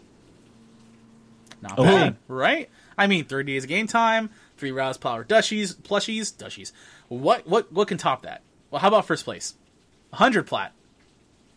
[1.63, 1.85] Not Oh.
[1.85, 2.69] bad, right?
[2.99, 6.73] I mean, 30 days of game time, three Roused Power Dushies, plushies, Dushies.
[7.09, 8.43] What what what can top that?
[8.71, 9.55] Well, how about first place?
[10.15, 10.73] 100 plat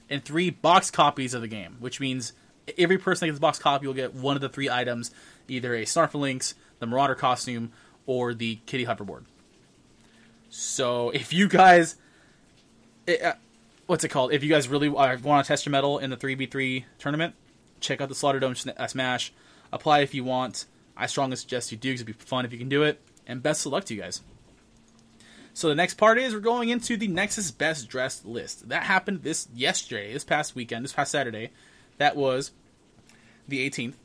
[0.09, 2.33] and three box copies of the game, which means
[2.77, 5.11] every person that gets a box copy will get one of the three items,
[5.47, 7.71] either a Snarflinx, the Marauder costume,
[8.05, 9.23] or the Kitty hoverboard.
[10.49, 11.97] So if you guys
[13.05, 13.33] it, uh,
[13.87, 14.33] what's it called?
[14.33, 16.85] If you guys really uh, want to test your mettle in the three v three
[16.99, 17.33] tournament,
[17.79, 19.33] check out the Slaughterdome Sn- uh, Smash.
[19.71, 20.65] Apply if you want.
[20.95, 23.01] I strongly suggest you do because it'd be fun if you can do it.
[23.25, 24.21] And best of luck to you guys.
[25.57, 28.69] So the next part is we're going into the Nexus Best Dressed list.
[28.69, 31.49] That happened this yesterday, this past weekend, this past Saturday.
[31.97, 32.51] That was
[33.47, 33.95] the 18th.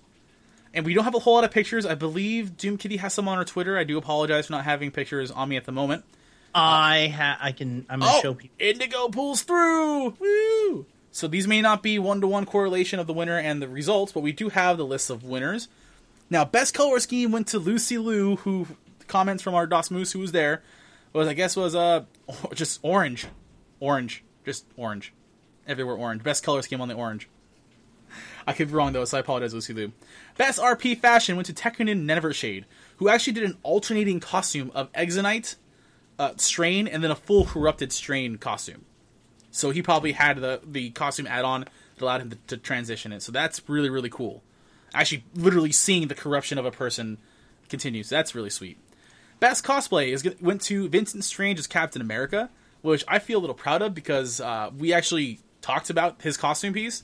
[0.72, 1.84] And we don't have a whole lot of pictures.
[1.84, 3.76] I believe Doom Kitty has some on her Twitter.
[3.76, 6.06] I do apologize for not having pictures on me at the moment.
[6.54, 8.56] I ha- I can I'm gonna Oh, show people.
[8.58, 10.16] Indigo pulls through.
[10.18, 10.86] Woo!
[11.10, 14.12] So these may not be one to one correlation of the winner and the results,
[14.12, 15.68] but we do have the list of winners.
[16.30, 18.68] Now, best color scheme went to Lucy Lou, who
[19.06, 20.62] comments from our Das Moose, who was there,
[21.12, 22.04] was I guess was uh
[22.54, 23.26] just orange,
[23.80, 25.12] orange, just orange,
[25.66, 26.22] everywhere orange.
[26.22, 27.28] Best color scheme on the orange.
[28.46, 29.92] I could be wrong though, so I apologize, Lucy Lou.
[30.36, 32.64] Best RP fashion went to Tekunin Nevershade,
[32.96, 35.56] who actually did an alternating costume of Exonite,
[36.18, 38.84] uh, Strain, and then a full corrupted Strain costume.
[39.50, 43.12] So he probably had the the costume add on that allowed him to, to transition
[43.12, 43.22] it.
[43.22, 44.42] So that's really really cool.
[44.94, 47.18] Actually, literally seeing the corruption of a person
[47.68, 48.08] continues.
[48.08, 48.78] That's really sweet.
[49.42, 52.48] Best cosplay is went to Vincent Strange as Captain America,
[52.80, 56.72] which I feel a little proud of because uh, we actually talked about his costume
[56.72, 57.02] piece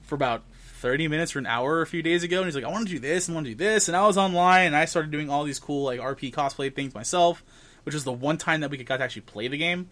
[0.00, 0.44] for about
[0.80, 2.94] 30 minutes or an hour a few days ago and he's like I want to
[2.94, 5.28] do this and want to do this and I was online and I started doing
[5.28, 7.44] all these cool like RP cosplay things myself
[7.82, 9.90] which was the one time that we got to actually play the game.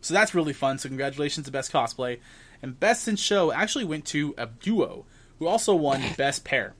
[0.00, 2.18] So that's really fun so congratulations to best cosplay.
[2.62, 5.04] And best in show actually went to a duo
[5.38, 6.74] who also won best pair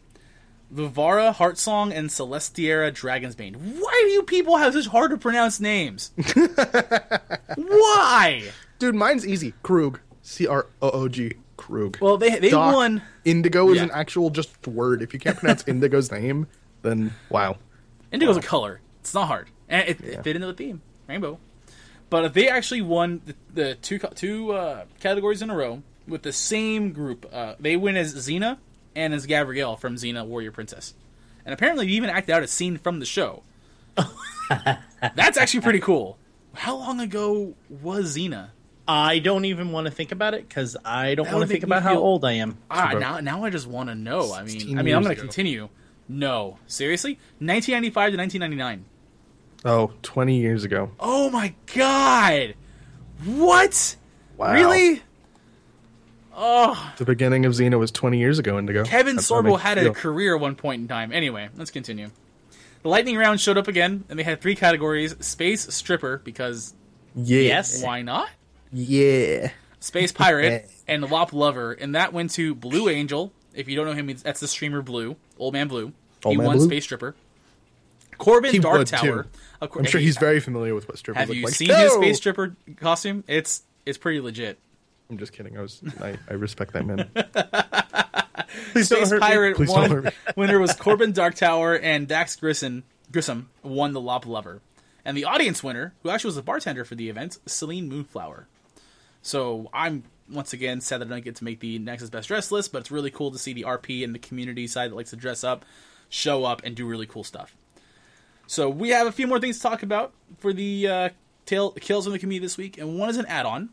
[0.72, 3.56] Vivara Heartsong and Celestiera Dragonsbane.
[3.56, 6.12] Why do you people have such hard to pronounce names?
[7.56, 8.50] Why?
[8.78, 9.54] Dude, mine's easy.
[9.62, 10.00] Krug.
[10.22, 11.32] C R O O G.
[11.56, 11.98] Krug.
[12.00, 13.02] Well, they they Doc, won.
[13.24, 13.84] Indigo is Yeah.
[13.84, 15.02] an actual just word.
[15.02, 16.46] If you can't pronounce Indigo's name,
[16.82, 17.56] then wow.
[18.10, 18.80] Indigo's a color.
[19.00, 21.38] It's not hard, and it, it fit into the theme, rainbow.
[22.08, 26.32] But they actually won the, the two two uh, categories in a row with the
[26.32, 27.28] same group.
[27.32, 28.58] Uh, they win as Xena
[28.94, 30.94] and as Gabrielle from Xena Warrior Princess,
[31.44, 33.42] and apparently they even acted out a scene from the show.
[34.48, 36.18] That's actually pretty cool.
[36.54, 38.50] How long ago was Xena?
[38.86, 41.52] I don't even want to think about it because I don't That want would to
[41.52, 42.58] think make me about how feel- old I am.
[42.70, 44.32] Ah, now now I just want to know.
[44.32, 45.28] I mean, 16 I mean, I'm years going to ago.
[45.28, 45.68] continue,
[46.08, 48.84] No, seriously, 1995 to 1999.
[49.64, 50.90] Oh, 20 years ago.
[50.98, 52.54] Oh my god!
[53.24, 53.96] What?
[54.36, 54.52] Wow.
[54.52, 55.02] Really?
[56.34, 58.84] Oh, The beginning of Xena was 20 years ago, Indigo.
[58.84, 59.94] Kevin That's Sorbo had a feel.
[59.94, 61.12] career at one point in time.
[61.12, 62.10] Anyway, let's continue.
[62.82, 66.74] The lightning round showed up again, and they had three categories: space stripper because
[67.14, 67.40] Yeah.
[67.40, 67.82] Yes.
[67.82, 68.28] why not?
[68.72, 69.50] Yeah.
[69.80, 73.32] Space pirate and Lopp lover, and that went to Blue Angel.
[73.54, 75.92] If you don't know him, he's- that's the streamer Blue, Old Man Blue.
[76.24, 76.66] Old he Man won Blue?
[76.66, 77.14] space stripper.
[78.18, 79.24] Corbin He Dark Tower.
[79.24, 79.28] too.
[79.60, 81.54] Of cour- I'm sure he's very familiar with what strippers Have you like.
[81.54, 83.22] seen his space stripper costume?
[83.28, 84.58] It's it's pretty legit.
[85.10, 85.56] I'm just kidding.
[85.58, 85.82] I was.
[86.00, 87.10] I, I respect that man.
[88.72, 89.26] Please don't Space hurt me.
[89.26, 89.90] Pirate Please don't won.
[89.90, 90.10] hurt me.
[90.36, 94.60] winner was Corbin Dark Tower, and Dax Grissom, Grissom won the Lopp Lover.
[95.04, 98.46] And the audience winner, who actually was the bartender for the event, Celine Moonflower.
[99.20, 102.50] So I'm once again sad that I don't get to make the Nexus Best Dress
[102.50, 105.10] list, but it's really cool to see the RP and the community side that likes
[105.10, 105.64] to dress up,
[106.08, 107.56] show up, and do really cool stuff.
[108.46, 111.08] So we have a few more things to talk about for the uh,
[111.46, 113.70] tail kills in the community this week, and one is an add-on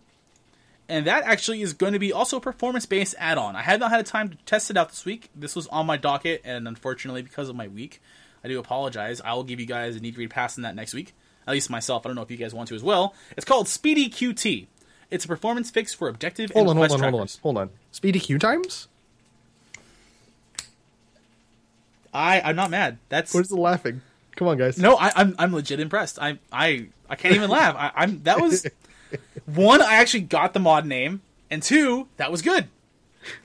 [0.89, 3.55] and that actually is going to be also a performance based add on.
[3.55, 5.29] I have not had a time to test it out this week.
[5.35, 8.01] This was on my docket, and unfortunately, because of my week,
[8.43, 9.21] I do apologize.
[9.21, 11.13] I will give you guys a need to read pass on that next week.
[11.47, 12.05] At least myself.
[12.05, 13.13] I don't know if you guys want to as well.
[13.37, 14.67] It's called Speedy QT.
[15.09, 17.39] It's a performance fix for objective Hold on, hold on, hold on, trackers.
[17.41, 17.69] hold on.
[17.91, 18.87] Speedy Q times?
[22.13, 22.97] I I'm not mad.
[23.09, 24.01] That's Where's the laughing?
[24.35, 24.77] Come on, guys.
[24.77, 24.95] no.
[24.97, 26.19] I, I'm I'm legit impressed.
[26.19, 27.75] I I I can't even laugh.
[27.77, 28.65] I, I'm that was
[29.55, 29.81] one.
[29.81, 32.67] I actually got the mod name, and two, that was good.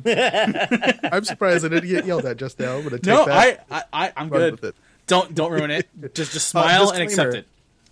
[0.07, 2.77] I'm surprised I didn't get yelled at just now.
[2.77, 3.67] I'm gonna take No, that.
[3.71, 4.53] I, I I I'm good.
[4.53, 4.77] with it.
[5.07, 5.89] Don't don't ruin it.
[6.15, 7.47] Just just Uh, smile and accept it.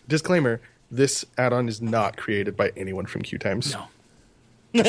[0.08, 3.72] Disclaimer: This add-on is not created by anyone from Q Times.
[3.72, 3.86] No.
[4.74, 4.84] We're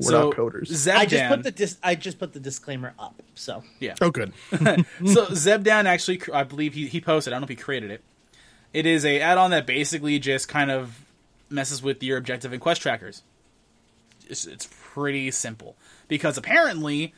[0.00, 0.68] so not coders.
[0.68, 3.22] Zebdan, I just put the dis- I just put the disclaimer up.
[3.34, 3.94] So yeah.
[4.02, 4.34] Oh, good.
[4.50, 7.32] so Zebdan actually, I believe he he posted.
[7.32, 8.02] I don't know if he created it.
[8.74, 11.00] It is a add-on that basically just kind of
[11.50, 13.22] messes with your objective and quest trackers.
[14.28, 17.14] It's, it's pretty simple because apparently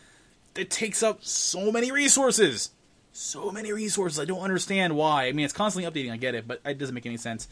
[0.55, 2.71] it takes up so many resources.
[3.13, 4.21] So many resources.
[4.21, 5.27] I don't understand why.
[5.27, 6.13] I mean, it's constantly updating.
[6.13, 7.49] I get it, but it doesn't make any sense.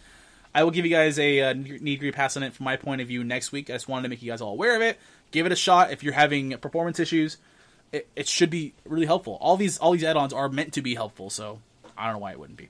[0.54, 3.00] I will give you guys a uh, need to pass on it from my point
[3.00, 3.68] of view next week.
[3.68, 4.98] I just wanted to make you guys all aware of it.
[5.30, 7.36] Give it a shot if you're having performance issues.
[7.92, 9.36] It, it should be really helpful.
[9.40, 11.60] All these all these add-ons are meant to be helpful, so
[11.96, 12.68] I don't know why it wouldn't be.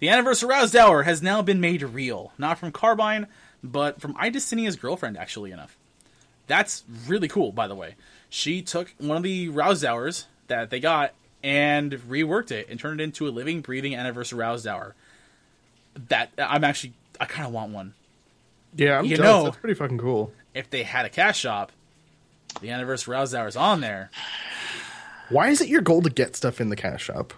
[0.00, 3.26] The Anniversary Rowsdower has now been made real, not from Carbine,
[3.62, 5.16] but from Idestinia's girlfriend.
[5.16, 5.76] Actually, enough.
[6.46, 7.96] That's really cool, by the way.
[8.30, 13.04] She took one of the Rowsdowers that they got and reworked it and turned it
[13.04, 14.94] into a living, breathing Anniversary Rowsdower.
[16.08, 17.94] That I'm actually, I kind of want one.
[18.76, 19.30] Yeah, I'm You jealous.
[19.32, 20.32] know- That's pretty fucking cool.
[20.54, 21.72] If they had a cash shop,
[22.60, 24.10] the Anniversary Rowsdower is on there.
[25.28, 27.34] Why is it your goal to get stuff in the cash shop?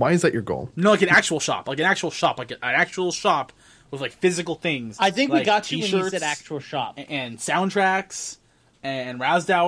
[0.00, 0.70] Why is that your goal?
[0.76, 3.52] No, like an actual shop, like an actual shop, like an actual shop
[3.90, 4.96] with like physical things.
[4.98, 6.98] I think we like got you when you t-shirts said actual shop.
[7.10, 8.38] and soundtracks
[8.82, 9.62] and Roused I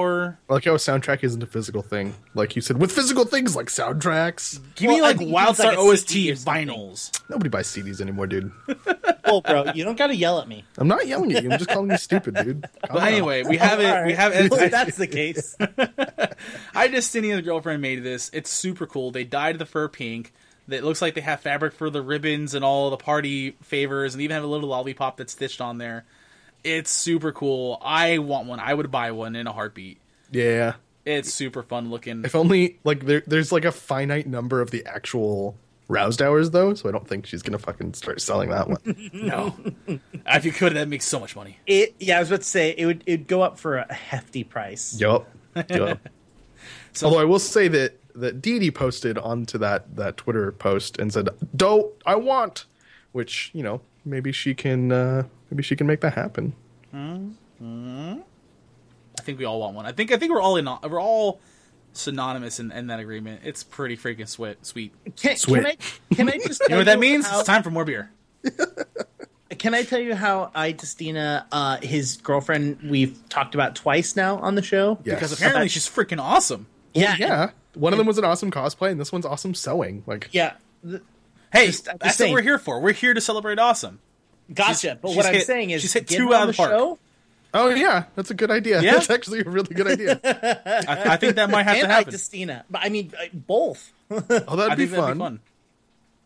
[0.48, 2.14] like how a soundtrack isn't a physical thing.
[2.34, 4.58] Like you said, with physical things like soundtracks.
[4.74, 7.20] Give Well, me like Wildstar like OST CD vinyls.
[7.28, 8.52] Nobody buys CDs anymore, dude.
[9.24, 10.62] Oh, bro, you don't got to yell at me.
[10.76, 11.50] I'm not yelling at you.
[11.50, 12.62] I'm just calling you stupid, dude.
[12.62, 13.06] Calm But oh.
[13.06, 13.86] anyway, we have it.
[13.86, 14.50] All We have it.
[14.50, 15.56] Well, that's the case.
[16.74, 18.30] I Justinia's girlfriend made this.
[18.34, 19.10] It's super cool.
[19.10, 20.34] They dyed the fur pink.
[20.68, 24.20] It looks like they have fabric for the ribbons and all the party favors, and
[24.22, 26.04] even have a little lollipop that's stitched on there.
[26.64, 27.78] It's super cool.
[27.82, 28.60] I want one.
[28.60, 29.98] I would buy one in a heartbeat.
[30.30, 30.74] Yeah.
[31.04, 32.24] It's super fun looking.
[32.24, 35.56] If only like there, there's like a finite number of the actual
[35.90, 38.78] Rowsdowers though, so I don't think she's gonna fucking start selling that one.
[39.12, 39.54] No,
[40.26, 41.58] if you could, that makes so much money.
[41.66, 44.44] It, yeah, I was about to say it would it'd go up for a hefty
[44.44, 44.98] price.
[44.98, 45.28] yup.
[45.68, 45.98] Yup.
[46.92, 50.98] So- Although I will say that that Dee Dee posted onto that that Twitter post
[50.98, 52.64] and said, "Don't I want,"
[53.10, 56.54] which you know maybe she can uh, maybe she can make that happen.
[56.90, 57.32] Hmm.
[57.60, 59.84] I think we all want one.
[59.84, 60.64] I think I think we're all in.
[60.64, 61.40] We're all
[61.92, 63.42] synonymous in, in that agreement.
[63.44, 64.64] It's pretty freaking sweet.
[64.64, 64.94] Sweet.
[65.16, 65.62] Can, Sweet.
[65.62, 67.26] can I can I just You know what that means?
[67.26, 68.10] How, It's time for more beer.
[69.58, 74.38] can I tell you how I Justina, uh, his girlfriend, we've talked about twice now
[74.38, 74.98] on the show?
[75.04, 75.16] Yes.
[75.16, 76.66] Because apparently she's freaking awesome.
[76.94, 77.50] Yeah, yeah.
[77.74, 80.02] One of them was an awesome cosplay, and this one's awesome sewing.
[80.06, 80.54] Like, yeah.
[80.82, 81.02] The-
[81.52, 82.80] Hey, Just- that's what we're here for.
[82.80, 84.00] We're here to celebrate awesome.
[84.54, 84.74] Gotcha.
[84.78, 86.52] She's- but she's what I'm hit- saying is, she's hit get two out of the
[86.52, 86.70] the park.
[86.70, 86.98] show,
[87.54, 88.80] oh yeah, that's a good idea.
[88.82, 88.92] Yeah?
[88.94, 90.20] That's actually a really good idea.
[90.88, 92.12] I, I think that might have to and I happen.
[92.12, 92.64] Justina.
[92.70, 93.92] But I mean, uh, both.
[94.10, 95.00] Oh, that'd I be think fun.
[95.00, 95.40] that'd be fun.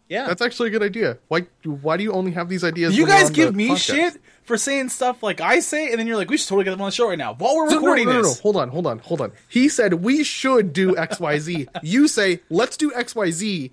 [0.08, 0.26] Yeah.
[0.28, 1.18] That's actually a good idea.
[1.28, 2.96] Why why do you only have these ideas?
[2.96, 3.94] You when guys on give the me podcast?
[3.94, 6.70] shit for saying stuff like I say, and then you're like, we should totally get
[6.70, 8.38] them on the show right now while we're No, no, recording no, no, no, this.
[8.40, 9.32] Hold on, hold on, hold on.
[9.48, 11.66] He said we should do XYZ.
[11.82, 13.72] you say let's do XYZ,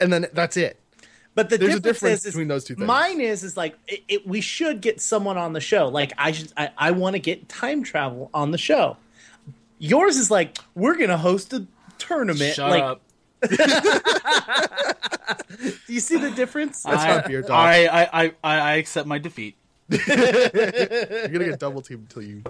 [0.00, 0.78] and then that's it.
[1.34, 2.86] But the There's a difference, difference is, is between those two things.
[2.86, 5.88] Mine is is like it, it, we should get someone on the show.
[5.88, 8.98] Like I should, I, I want to get time travel on the show.
[9.78, 11.66] Yours is like we're gonna host a
[11.98, 12.54] tournament.
[12.54, 13.00] Shut like, up.
[15.86, 16.82] do you see the difference?
[16.82, 17.50] That's I, not beer dog.
[17.52, 19.56] I, I, I, I accept my defeat.
[19.88, 19.98] You're
[21.28, 22.42] gonna get double teamed until you.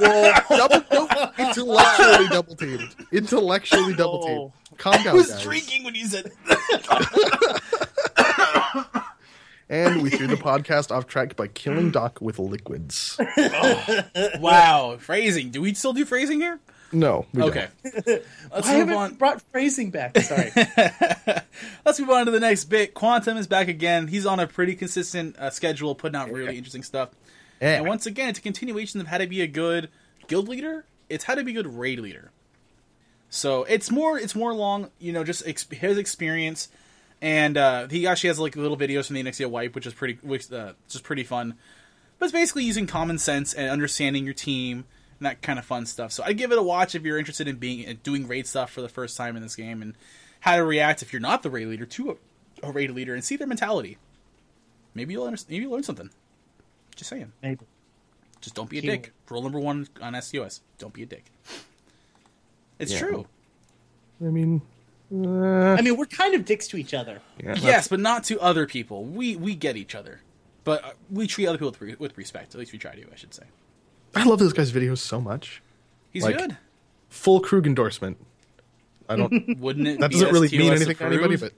[0.00, 2.94] Well, double, no, intellectually double teamed.
[3.12, 4.38] Intellectually double teamed.
[4.38, 4.52] Oh.
[4.76, 5.42] Calm I down, was guys.
[5.42, 6.32] drinking when you said.
[9.68, 13.18] And we threw the podcast off track by killing Doc with liquids.
[14.38, 15.50] wow, phrasing.
[15.50, 16.60] Do we still do phrasing here?
[16.92, 17.50] No, we don't.
[17.50, 17.66] Okay.
[18.52, 19.14] Let's I move haven't on.
[19.14, 20.16] brought phrasing back.
[20.18, 20.52] Sorry.
[21.84, 22.94] Let's move on to the next bit.
[22.94, 24.06] Quantum is back again.
[24.06, 27.08] He's on a pretty consistent uh, schedule, putting out really interesting stuff.
[27.60, 27.76] Yeah.
[27.76, 29.88] And once again, it's a continuation of how to be a good
[30.26, 30.84] guild leader.
[31.08, 32.30] It's how to be a good raid leader.
[33.28, 36.68] So it's more it's more long, you know, just ex- his experience,
[37.20, 40.18] and uh, he actually has like little videos from the Nexia wipe, which is pretty,
[40.22, 41.54] which uh, just pretty fun.
[42.18, 44.84] But it's basically using common sense and understanding your team
[45.18, 46.12] and that kind of fun stuff.
[46.12, 48.70] So I'd give it a watch if you're interested in being in doing raid stuff
[48.70, 49.94] for the first time in this game and
[50.40, 52.10] how to react if you're not the raid leader to
[52.62, 53.98] a, a raid leader and see their mentality.
[54.94, 56.10] Maybe you'll maybe you'll learn something.
[56.96, 57.32] Just saying.
[57.42, 57.64] Maybe.
[58.40, 59.02] Just don't be a Keyword.
[59.02, 59.12] dick.
[59.30, 61.24] Rule number one on STOS: don't be a dick.
[62.78, 62.98] It's Yeah.
[62.98, 63.26] true.
[64.20, 64.62] I mean,
[65.14, 67.20] uh, I mean, we're kind of dicks to each other.
[67.42, 69.04] yeah, Yes, but not to other people.
[69.04, 70.20] We we get each other,
[70.64, 72.54] but uh, we treat other people with, re- with respect.
[72.54, 73.02] At least we try to.
[73.12, 73.44] I should say.
[74.14, 75.62] I love this guy's videos so much.
[76.12, 76.56] He's Like- good.
[77.10, 78.16] Full Krug endorsement.
[79.08, 79.58] I don't.
[79.60, 80.00] Wouldn't it?
[80.00, 81.54] that be doesn't really mean STOS anything to anybody, approved?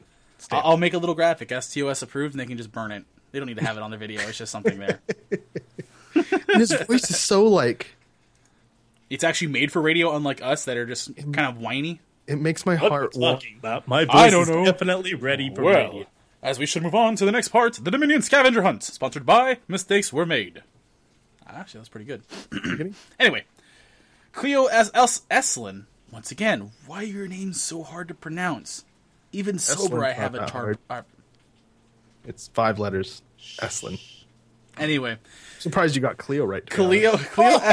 [0.51, 1.51] but I'll, I'll make a little graphic.
[1.51, 3.05] STOS approved, and they can just burn it.
[3.33, 4.21] They don't need to have it on their video.
[4.23, 5.01] It's just something there.
[6.14, 7.95] and his voice is so like
[9.11, 12.01] It's actually made for radio, unlike us that are just kind of whiny.
[12.27, 13.38] it makes my heart warm.
[13.59, 13.87] about?
[13.88, 14.64] My voice I don't is know.
[14.64, 16.07] definitely ready for Well, radio.
[16.43, 19.59] as we should move on to the next part, the Dominion Scavenger Hunt, sponsored by
[19.69, 20.62] Mistakes Were Made.
[21.47, 22.23] Actually, that's pretty good.
[23.19, 23.45] Anyway,
[24.33, 24.91] Cleo S.
[24.95, 25.85] S- Eslin.
[26.12, 28.85] Once again, why are your names so hard to pronounce?
[29.33, 30.79] Even sober, Eslin's I have a that tar- hard.
[30.88, 31.03] uh,
[32.29, 33.23] It's five letters.
[33.61, 33.99] Eslin.
[34.77, 35.17] Anyway,
[35.59, 36.69] Surprised you got Cleo right.
[36.69, 37.17] Cleo.
[37.17, 37.59] Cleo,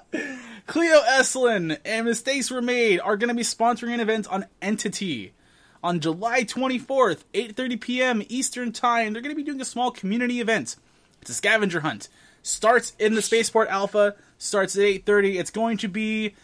[0.66, 5.34] Cleo Eslin and Mistakes Were Made are going to be sponsoring an event on Entity
[5.82, 8.22] on July 24th, 8:30 p.m.
[8.28, 9.12] Eastern Time.
[9.12, 10.76] They're going to be doing a small community event.
[11.20, 12.08] It's a scavenger hunt.
[12.42, 14.14] Starts in the Spaceport Alpha.
[14.38, 15.38] Starts at 8:30.
[15.38, 16.34] It's going to be,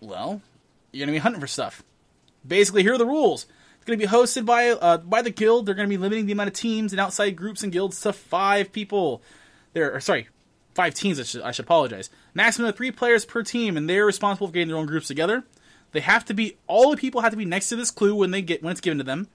[0.00, 0.42] well,
[0.90, 1.84] you're going to be hunting for stuff.
[2.46, 3.46] Basically, here are the rules.
[3.76, 5.66] It's going to be hosted by uh, by the guild.
[5.66, 8.12] They're going to be limiting the amount of teams and outside groups and guilds to
[8.12, 9.22] five people.
[9.72, 10.28] There, or sorry,
[10.74, 11.18] five teams.
[11.18, 12.10] I should, I should apologize.
[12.34, 15.44] Maximum of three players per team, and they're responsible for getting their own groups together.
[15.92, 18.30] They have to be all the people have to be next to this clue when
[18.30, 19.28] they get when it's given to them.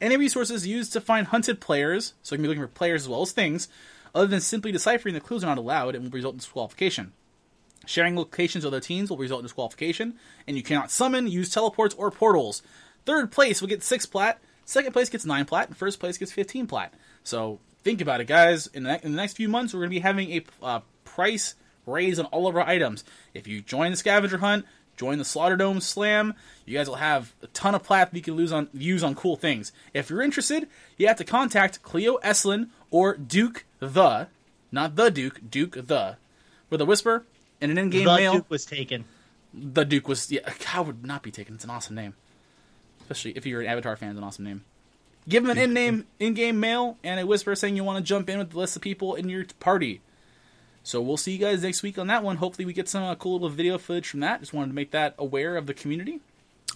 [0.00, 3.08] Any resources used to find hunted players, so you can be looking for players as
[3.08, 3.68] well as things,
[4.14, 7.12] other than simply deciphering the clues are not allowed and will result in disqualification.
[7.86, 10.14] Sharing locations with other teams will result in disqualification,
[10.46, 12.62] and you cannot summon, use teleports, or portals.
[13.04, 16.32] Third place will get 6 plat, second place gets 9 plat, and first place gets
[16.32, 16.94] 15 plat.
[17.22, 18.66] So think about it, guys.
[18.68, 21.54] In the, in the next few months, we're going to be having a uh, price
[21.86, 23.04] raise on all of our items.
[23.34, 24.64] If you join the scavenger hunt,
[24.96, 28.22] join the Slaughter Dome Slam, you guys will have a ton of plat that you
[28.22, 29.72] can lose on, use on cool things.
[29.92, 34.28] If you're interested, you have to contact Cleo Eslin or Duke the,
[34.72, 36.16] not the Duke, Duke the,
[36.70, 37.24] with a whisper
[37.64, 38.32] and an in-game The mail.
[38.34, 39.04] Duke was taken.
[39.52, 40.40] The Duke was yeah.
[40.64, 41.54] How would not be taken?
[41.54, 42.14] It's an awesome name,
[43.00, 44.10] especially if you're an Avatar fan.
[44.10, 44.64] It's an awesome name.
[45.26, 48.38] Give him an in-name, in-game mail and a whisper saying you want to jump in
[48.38, 50.02] with the list of people in your party.
[50.82, 52.36] So we'll see you guys next week on that one.
[52.36, 54.40] Hopefully, we get some uh, cool little video footage from that.
[54.40, 56.20] Just wanted to make that aware of the community.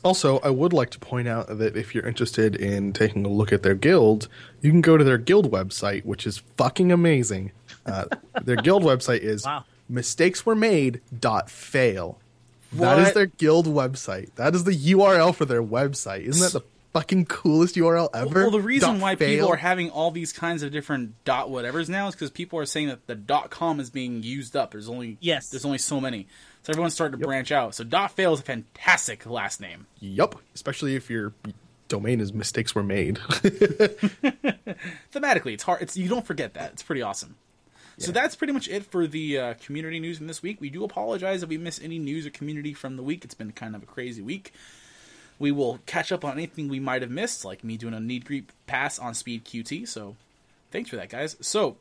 [0.03, 3.53] Also, I would like to point out that if you're interested in taking a look
[3.53, 4.29] at their guild,
[4.63, 7.51] you can go to their guild website, which is fucking amazing.
[7.85, 8.05] Uh,
[8.45, 9.65] their guild website is Wow.
[9.91, 12.19] mistakesweremade.fail.
[12.73, 12.97] That is What?
[12.97, 14.35] That is their guild website.
[14.35, 16.21] That is the URL for their website.
[16.23, 16.61] Isn't that the
[16.93, 18.43] fucking coolest URL ever?
[18.43, 19.29] Well, the reason Dot why fail.
[19.31, 22.67] people are having all these kinds of different dot whatevers now is because people are
[22.67, 24.73] saying that the dot com is being used up.
[24.73, 25.49] There's only Yes.
[25.49, 26.27] there's only so many,
[26.63, 27.75] so everyone's starting to branch out.
[27.75, 29.87] So dot fail is a fantastic last name.
[30.01, 30.39] Yup.
[30.55, 31.33] Especially if your
[31.89, 33.17] domain is mistakes were made.
[35.13, 35.81] Thematically, it's hard.
[35.83, 36.73] It's you don't forget that.
[36.73, 37.37] It's pretty awesome.
[37.99, 40.61] So that's pretty much it for the uh, community news in this week.
[40.61, 43.25] We do apologize if we miss any news or community from the week.
[43.25, 44.53] It's been kind of a crazy week.
[45.41, 48.25] We will catch up on anything we might have missed, like me doing a need
[48.25, 49.87] greet pass on Speed QT.
[49.89, 50.17] So
[50.71, 51.37] thanks for that, guys.
[51.41, 51.77] So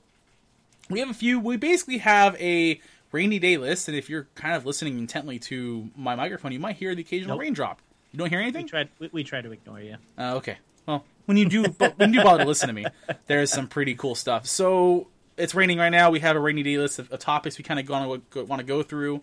[0.89, 1.39] we have a few.
[1.39, 2.79] We basically have a
[3.11, 6.75] rainy day list, and if you're kind of listening intently to my microphone, you might
[6.77, 7.41] hear the occasional Nope.
[7.41, 7.79] raindrop.
[8.11, 8.67] You don't hear We anything?
[8.67, 8.89] tried.
[8.99, 9.97] We, we tried to ignore you.
[10.17, 10.57] Uh, okay.
[10.85, 11.63] Well, when you do,
[11.97, 12.85] when you do bother to listen to me,
[13.27, 14.45] there's some pretty cool stuff.
[14.47, 15.07] So
[15.37, 16.09] it's raining right now.
[16.09, 18.59] We have a rainy day list of, of topics we kind of want to want
[18.59, 19.21] to go through.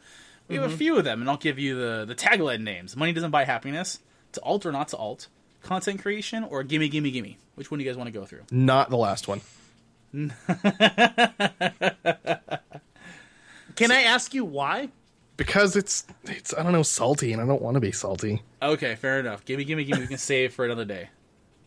[0.49, 0.77] We have a mm-hmm.
[0.77, 2.97] few of them, and I'll give you the the tagline names.
[2.97, 3.99] Money doesn't buy happiness.
[4.33, 5.29] To alt or not to alt.
[5.62, 7.39] Content creation or gimme gimme gimme.
[7.55, 8.43] Which one do you guys want to go through?
[8.51, 9.41] Not the last one.
[13.77, 14.91] Can I ask you why?
[15.37, 18.43] Because it's it's I don't know salty, and I don't want to be salty.
[18.62, 19.45] Okay, fair enough.
[19.45, 20.01] Gimme gimme gimme.
[20.01, 21.11] We can save for another day.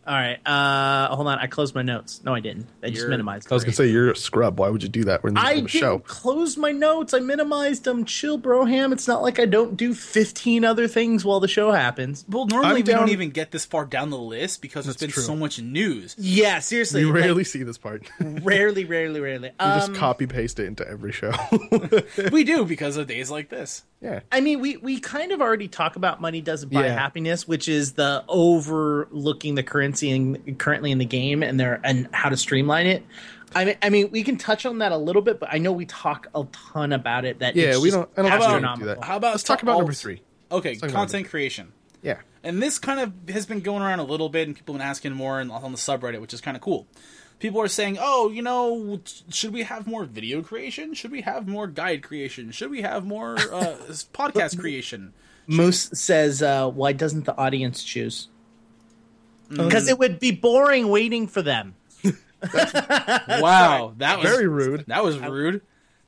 [0.07, 0.39] All right.
[0.47, 1.37] Uh, hold on.
[1.37, 2.21] I closed my notes.
[2.23, 2.67] No, I didn't.
[2.81, 3.51] I just You're- minimized.
[3.51, 4.57] I was gonna say you're a scrub.
[4.59, 5.99] Why would you do that when you I have a didn't show?
[5.99, 7.13] close my notes.
[7.13, 8.05] I minimized them.
[8.05, 8.93] Chill, broham.
[8.93, 12.23] It's not like I don't do fifteen other things while the show happens.
[12.29, 15.09] Well, normally I'm we don't even get this far down the list because there's been
[15.09, 15.23] true.
[15.23, 16.15] so much news.
[16.17, 17.01] Yeah, seriously.
[17.01, 18.03] You like, rarely see this part.
[18.21, 19.49] you rarely, rarely, rarely.
[19.59, 21.33] Um, just copy paste it into every show.
[22.31, 23.83] we do because of days like this.
[24.01, 24.19] Yeah.
[24.31, 26.93] I mean, we we kind of already talk about money doesn't buy Yeah.
[26.93, 32.07] happiness, which is the overlooking the currency in, currently in the game and their and
[32.13, 33.03] how to streamline it.
[33.55, 35.71] I mean, I mean, we can touch on that a little bit, but I know
[35.71, 37.39] we talk a ton about it.
[37.39, 38.09] That Yeah, it's we just don't.
[38.17, 38.87] I don't think we do astronomical.
[38.87, 39.03] that.
[39.03, 40.21] How about Let's talk to about number three.
[40.51, 41.71] Okay, content creation.
[42.01, 42.17] Yeah.
[42.43, 44.87] And this kind of has been going around a little bit, and people have been
[44.87, 46.87] asking more on on the subreddit, which is kind of cool.
[47.39, 50.93] People are saying, "Oh, you know, should we have more video creation?
[50.93, 52.51] Should we have more guide creation?
[52.51, 53.75] Should we have more uh,
[54.13, 55.13] podcast creation?"
[55.47, 58.27] Moose says, uh, "Why doesn't the audience choose?"
[59.49, 59.65] Mm.
[59.65, 61.75] Because it would be boring waiting for them.
[62.39, 64.85] Wow, that was Very rude.
[64.87, 65.61] That was rude.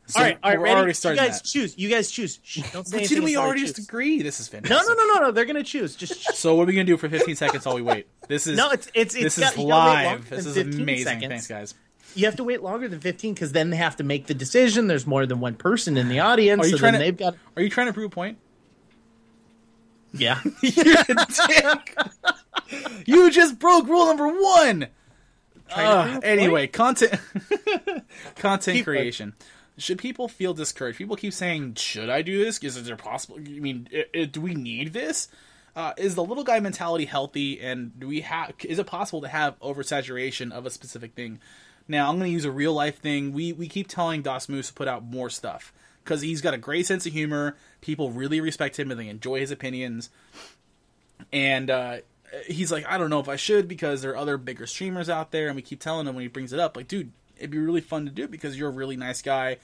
[0.09, 0.75] So all right, all right, we're ready?
[0.75, 1.47] already you guys that.
[1.47, 1.77] choose.
[1.77, 2.39] You guys choose.
[2.43, 3.73] Shh, don't say anything didn't we already choose.
[3.73, 4.21] just agree?
[4.23, 4.87] This is fantastic.
[4.89, 5.31] No, no, no, no, no.
[5.31, 5.95] They're gonna choose.
[5.95, 6.25] Just shh.
[6.35, 8.07] So what are we gonna do for 15 seconds while we wait?
[8.27, 8.71] This is no.
[8.71, 10.29] It's it's it's this got- is gotta wait longer live.
[10.29, 11.05] This is amazing.
[11.05, 11.27] seconds.
[11.29, 11.75] Thanks, guys.
[12.15, 14.87] You have to wait longer than fifteen because then they have to make the decision.
[14.87, 17.05] There's more than one person in the audience, Are you so trying then to?
[17.05, 18.39] they've got Are you trying to prove a point?
[20.11, 20.39] yeah.
[20.63, 21.97] You're a dick.
[23.05, 24.87] you just broke rule number one.
[25.71, 27.13] Uh, anyway, content
[28.37, 28.97] content Keep going.
[28.97, 29.33] creation.
[29.79, 30.97] Should people feel discouraged?
[30.97, 32.61] People keep saying, "Should I do this?
[32.63, 33.37] Is there possible?
[33.37, 35.27] I mean, i- i- do we need this?
[35.75, 37.59] Uh, is the little guy mentality healthy?
[37.61, 38.53] And do we have?
[38.63, 41.39] Is it possible to have oversaturation of a specific thing?
[41.87, 43.33] Now, I'm going to use a real life thing.
[43.33, 45.71] We we keep telling Das Moose to put out more stuff
[46.03, 47.55] because he's got a great sense of humor.
[47.81, 50.09] People really respect him and they enjoy his opinions
[51.31, 51.97] and uh,
[52.47, 55.31] he's like, I don't know if I should because there are other bigger streamers out
[55.31, 57.57] there, and we keep telling him when he brings it up, like, dude, it'd be
[57.57, 59.57] really fun to do because you're a really nice guy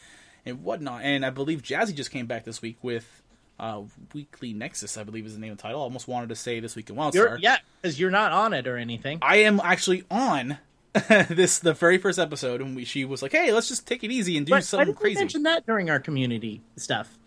[0.46, 1.02] and whatnot.
[1.04, 3.22] And I believe Jazzy just came back this week with
[3.60, 5.82] uh, Weekly Nexus, I believe is the name of the title.
[5.82, 7.38] I almost wanted to say this week in You're, WildStar.
[7.42, 9.20] yeah, because you're not on it or anything.
[9.22, 10.58] I am actually on
[11.30, 14.12] this the very first episode, and we, she was like, "Hey, let's just take it
[14.12, 17.18] easy and do But why something didn't crazy," mention that during our community stuff?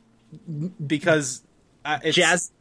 [0.86, 1.42] because
[1.88, 2.52] uh, it's, Jazz.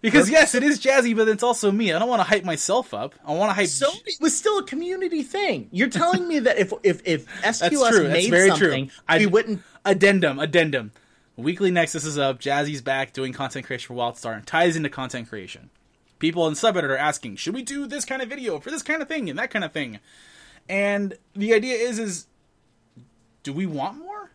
[0.00, 1.92] Because yes, it is jazzy, but it's also me.
[1.92, 3.14] I don't want to hype myself up.
[3.26, 3.66] I want to hype.
[3.66, 5.68] So it was still a community thing.
[5.72, 8.02] You're telling me that if if if STOS That's true.
[8.04, 8.96] That's made very something, true.
[9.08, 9.62] I we wouldn't.
[9.84, 10.92] addendum, addendum.
[11.36, 12.38] Weekly Nexus is up.
[12.40, 15.70] Jazzy's back doing content creation for WildStar and ties into content creation.
[16.20, 19.00] People in subreddit are asking, should we do this kind of video for this kind
[19.02, 19.98] of thing and that kind of thing?
[20.68, 22.26] And the idea is, is
[23.42, 24.30] do we want more?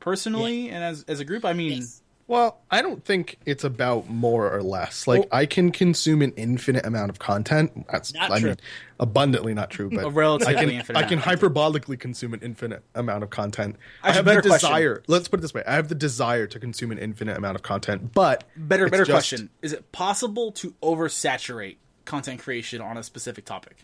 [0.00, 2.02] Personally, and as as a group, I mean, Yes.
[2.30, 5.08] Well, I don't think it's about more or less.
[5.08, 7.88] Like Well- I can consume an infinite amount of content.
[7.90, 8.48] That's Not I true.
[8.50, 8.56] mean
[9.00, 13.24] abundantly not true, but relatively I can, infinite I can hyperbolically consume an infinite amount
[13.24, 13.74] of content.
[14.04, 14.68] I Actually, have better the question.
[14.70, 15.02] desire.
[15.08, 17.62] Let's put it this way: I have the desire to consume an infinite amount of
[17.64, 23.02] content, but better better just- question: Is it possible to oversaturate content creation on a
[23.02, 23.78] specific topic?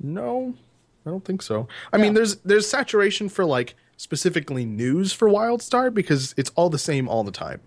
[0.00, 0.54] No,
[1.04, 1.68] I don't think so.
[1.92, 3.74] I mean, there's there's saturation for like
[4.04, 7.60] specifically news for WildStar because it's all the same all the time.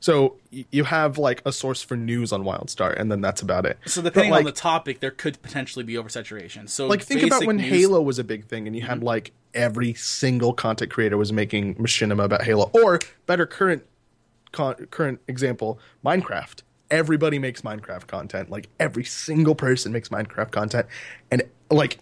[0.00, 3.66] So y- you have like a source for news on WildStar, and then that's about
[3.66, 3.78] it.
[3.84, 6.68] So depending on the topic, there could potentially be oversaturation.
[6.68, 8.88] So like think about when news- Halo was a big thing and you Mm-hmm.
[8.90, 13.84] had like every single content creator was making machinima about Halo or better current
[14.50, 20.86] con- current example Minecraft everybody makes Minecraft content like every single person makes Minecraft content
[21.30, 21.98] and like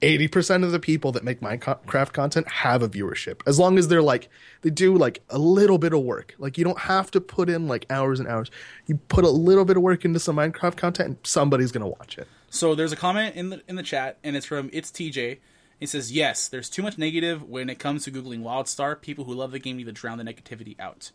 [0.00, 3.40] 80% of the people that make Minecraft content have a viewership.
[3.46, 4.28] As long as they're like
[4.62, 6.34] they do like a little bit of work.
[6.38, 8.50] Like you don't have to put in like hours and hours.
[8.86, 11.98] You put a little bit of work into some Minecraft content and somebody's going to
[11.98, 12.28] watch it.
[12.54, 15.38] So there's a comment in the in the chat, and it's from it's TJ,
[15.80, 19.00] He says, Yes, there's too much negative when it comes to Googling WildStar.
[19.00, 21.10] People who love the game need to drown the negativity out.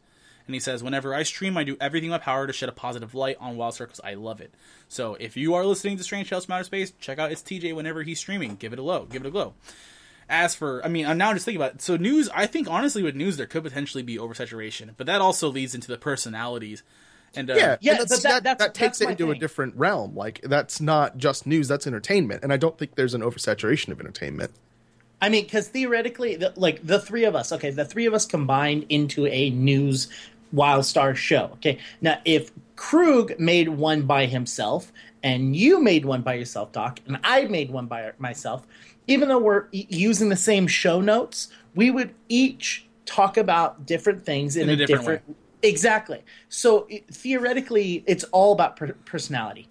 [0.50, 2.72] And he says, Whenever I stream, I do everything in my power to shed a
[2.72, 4.52] positive light on WildStar because I love it.
[4.88, 7.76] So if you are listening to Strange Tales from Outer Space, check out it's TJ
[7.76, 8.56] whenever he's streaming.
[8.56, 9.54] Give it a low, give it a glow.
[10.28, 11.82] As for, I mean, I'm now just thinking about it.
[11.84, 15.50] So news, I think honestly with news there could potentially be oversaturation, but that also
[15.50, 16.82] leads into the personalities.
[17.36, 19.30] And uh, yeah, Yeah, that's, but that- that, that's- that takes that's it my into
[19.30, 20.16] a different realm.
[20.16, 22.44] Like that's not just news; that's entertainment.
[22.44, 24.50] And I don't think there's an oversaturation of entertainment.
[25.22, 28.26] I mean, because theoretically, the, like the three of us, okay, the three of us
[28.26, 30.08] combined into a news
[30.54, 31.52] Wildstar show.
[31.54, 34.92] Okay, now if Krug made one by himself
[35.22, 38.66] and you made one by yourself, Doc, and I made one by myself,
[39.08, 44.26] even though we're e- using the same show notes, we would each talk about different
[44.26, 45.36] things in, In a a, different different, way.
[45.62, 46.24] Exactly.
[46.48, 49.68] So it, theoretically, it's all about per- personality.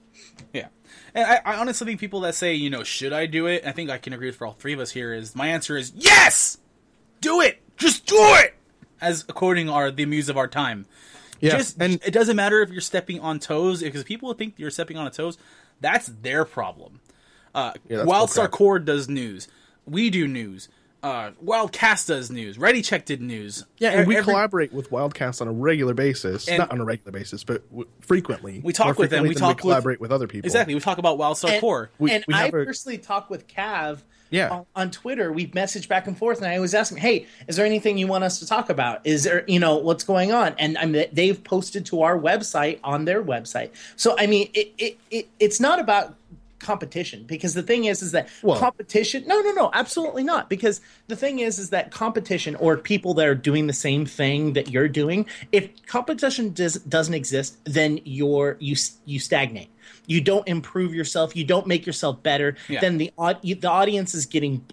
[0.52, 0.68] Yeah.
[1.14, 3.64] And I, I honestly think people that say, you know, should I do it?
[3.64, 5.76] I think I can agree with for all three of us here is my answer
[5.78, 6.58] is yes!
[7.20, 7.62] Do it!
[7.78, 8.54] Just do it!
[9.00, 10.86] As according are the muse of our time.
[11.40, 14.70] Yeah, Just and it doesn't matter if you're stepping on toes, because people think you're
[14.72, 15.38] stepping on toes,
[15.80, 17.00] that's their problem.
[17.54, 18.50] Uh Yeah, that's Wildstar bullcrap.
[18.50, 19.46] Core does news.
[19.86, 20.68] We do news.
[21.00, 22.58] Uh Wildcast does news.
[22.58, 23.64] Ready Check did news.
[23.78, 26.48] yeah, and we Every- collaborate with Wildcast on a regular basis.
[26.48, 28.60] Not on a regular basis, but w- frequently.
[28.64, 30.46] We talk More with them, frequently we talk with- collaborate with, other people.
[30.46, 30.74] Exactly.
[30.74, 31.90] We talk about Wildstar and, Core.
[32.00, 33.98] We- and we I personally talk with Cav
[34.30, 34.50] Yeah.
[34.50, 35.32] on, on Twitter.
[35.32, 38.06] We message back and forth, and I always ask them, "Hey, is there anything you
[38.06, 39.00] want us to talk about?
[39.04, 42.80] Is there, you know, what's going on?" And I mean, they've posted to our website
[42.84, 43.70] on their website.
[43.96, 46.14] So I mean, it, it, it it's not about
[46.58, 50.80] competition because the thing is is that Well- competition no no no absolutely not because
[51.06, 54.68] the thing is is that competition or people that are doing the same thing that
[54.68, 58.74] you're doing if competition does, doesn't exist then you're you
[59.04, 59.70] you stagnate
[60.08, 62.80] you don't improve yourself you don't make yourself better Yeah.
[62.80, 64.64] then the the audience is getting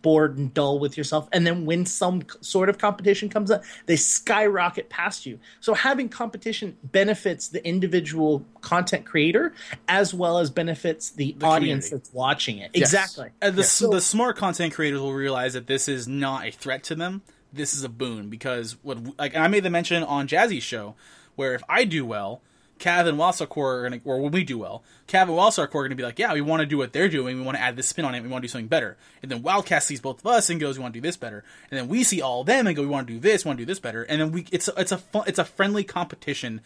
[0.00, 3.96] bored and dull with yourself and then when some sort of competition comes up they
[3.96, 9.52] skyrocket past you so having competition benefits the individual content creator
[9.88, 11.90] as well as benefits the, audience community.
[11.90, 15.88] that's watching it exactly And the, So- the smart content creators will realize that this
[15.88, 17.22] is not a threat to them.
[17.52, 20.94] This is a boon because what like I made the mention on Jazzy's show
[21.34, 22.40] where if I do well,
[22.82, 25.82] Cav and Wildstar Core are gonna or when we do well, Cav and Wildstar Core
[25.82, 27.36] are gonna be like, yeah, we want to do what they're doing.
[27.36, 28.22] We want to add this spin on it.
[28.22, 28.96] We want to do something better.
[29.22, 31.44] And then Wildcast sees both of us and goes, we want to do this better.
[31.70, 33.56] And then we see all of them and go, we want to do this, want
[33.56, 34.02] to do this better.
[34.02, 36.60] And then we it's it's a fun, it's a friendly competition,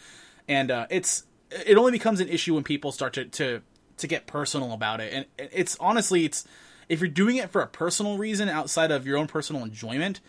[0.49, 3.61] and uh, it's it only becomes an issue when people start to to
[3.99, 5.13] to get personal about it.
[5.13, 6.49] And it's honestly, it's
[6.89, 10.21] if you're doing it for a personal reason outside of your own personal enjoyment,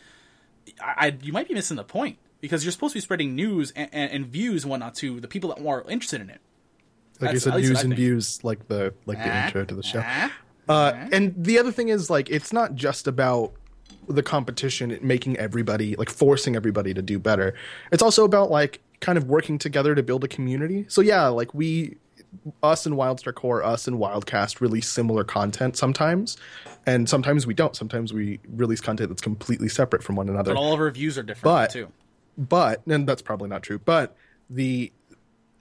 [0.82, 3.72] I, I you might be missing the point because you're supposed to be spreading news
[3.76, 6.42] and, and, and views and whatnot to the people that are interested in it.
[7.20, 10.02] like you said, news and views, like the like the Ah, intro to the show.
[10.06, 10.32] ah,
[10.70, 13.54] Uh, and the other thing is like it's not just about
[14.10, 17.54] the competition making everybody like forcing everybody to do better.
[17.92, 20.86] It's also about like kind of working together to build a community.
[20.90, 21.98] So yeah, like we
[22.62, 26.38] us and Wildstar Core, us and Wildcast release similar content sometimes,
[26.86, 27.76] and sometimes we don't.
[27.76, 31.18] Sometimes we release content that's completely separate from one another But all of our views
[31.18, 31.88] are different But- too.
[32.38, 34.16] But and that's probably not true but
[34.50, 34.92] the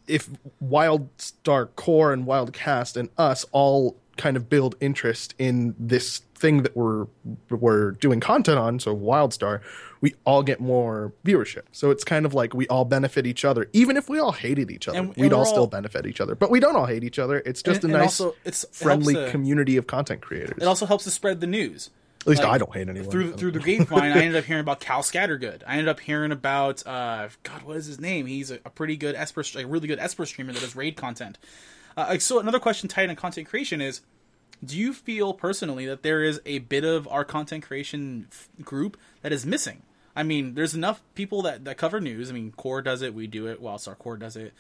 [0.07, 0.29] if
[0.63, 6.77] wildstar core and wildcast and us all kind of build interest in this thing that
[6.77, 7.07] we're
[7.51, 9.61] we're doing content on so wildstar
[10.03, 11.63] we all get more viewership.
[11.73, 13.67] So it's kind of like we all benefit each other.
[13.73, 16.21] Even if we all hated each other And- and we'd all we're still benefit each
[16.21, 16.35] other.
[16.35, 17.43] But we don't all hate each other.
[17.47, 20.59] It's just And- a and nice also it's- friendly to- community of content creators.
[20.61, 21.89] It also helps to spread the news.
[22.27, 24.61] At least like, i don't hate anyone through through the grapevine, I ended up hearing
[24.61, 25.63] about Cal Scattergood.
[25.65, 28.27] I ended up hearing about uh, God, what is his name?
[28.27, 31.39] He's a, a pretty good Esper, a really good Esper streamer that does raid content.
[31.97, 34.01] Uh, so another question tied in content creation is:
[34.65, 38.97] Do you feel personally that there is a bit of our content creation f- group
[39.23, 39.83] that is missing?
[40.17, 42.31] I mean, there's enough people that, that cover news.
[42.31, 43.63] I mean, Core does it, we do it.
[43.63, 44.53] Wildstar Core does it.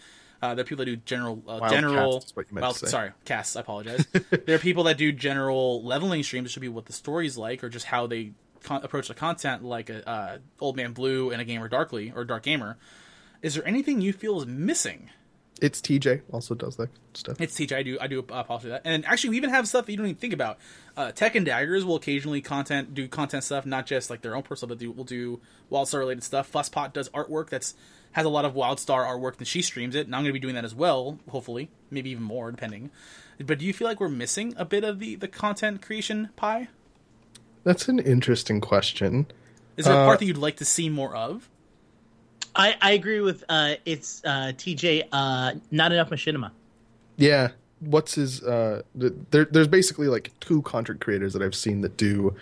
[0.46, 2.18] Uh, there are people that do general, uh, general.
[2.18, 3.56] is what you meant well, sorry, casts.
[3.56, 4.06] I apologize.
[4.46, 7.68] there are people that do general leveling streams, should be what the story's like, or
[7.68, 8.30] just how they
[8.62, 12.24] con- approach the content, like a uh, Old Man Blue and a Gamer Darkly or
[12.24, 12.78] Dark Gamer.
[13.42, 15.10] Is there anything you feel is missing?
[15.62, 17.74] It's tj also does that stuff It's TJ.
[17.74, 17.96] I do.
[17.98, 18.82] I do apologize for that.
[18.84, 20.58] And actually, we even have stuff that you don't even think about.
[20.96, 24.42] Uh, Tech and Daggers will occasionally content do content stuff, not just like their own
[24.42, 25.40] personal, but do, will do
[25.72, 26.52] Wildstar related stuff.
[26.52, 27.74] Fuzzpop does artwork that's
[28.12, 30.06] has a lot of Wildstar artwork, and she streams it.
[30.06, 32.90] And I'm going to be doing that as well, hopefully, maybe even more, depending.
[33.42, 36.68] But do you feel like we're missing a bit of the the content creation pie?
[37.64, 39.26] that's an interesting question
[39.78, 41.48] Is there a Uh, part that you'd like to see more of?
[42.56, 45.08] I, I agree with uh, it's uh, TJ.
[45.12, 46.50] Uh, not enough machinima.
[47.16, 47.50] Yeah,
[47.80, 52.34] what's his uh there there's basically like two content creators that I've seen that do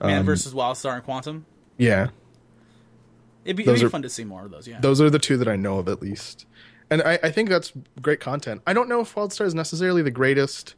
[0.00, 1.46] Man um, versus Wildstar and Quantum.
[1.78, 2.08] yeah
[3.44, 4.66] It'd be, it'd be are- fun to see more of those.
[4.68, 4.80] Yeah.
[4.80, 6.46] those are the two that I know of at least.
[6.90, 8.62] And I, I think that's great content.
[8.66, 10.74] I don't know if WildStar is necessarily the greatest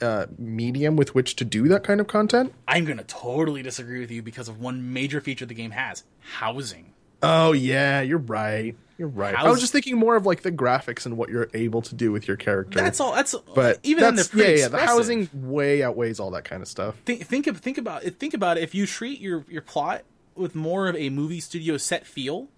[0.00, 2.52] uh, medium with which to do that kind of content.
[2.66, 6.92] I'm gonna totally disagree with you because of one major feature the game has: housing.
[7.22, 8.76] Oh yeah, you're right.
[8.98, 9.34] You're right.
[9.34, 12.12] I was just thinking more of like the graphics and what you're able to do
[12.12, 12.78] with your character.
[12.78, 13.14] That's all.
[13.14, 14.68] That's But even then they're yeah, yeah.
[14.68, 16.96] The housing way outweighs all that kind of stuff.
[17.06, 18.18] think think of, think about it.
[18.18, 18.62] Think about it.
[18.62, 20.02] If you treat your your plot
[20.34, 22.48] with more of a movie studio set feel,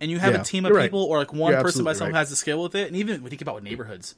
[0.00, 0.84] and you have Yeah, a team of you're right.
[0.84, 2.18] people or like one You're person by someone right.
[2.18, 4.16] has the skill with it, and even think about neighborhoods.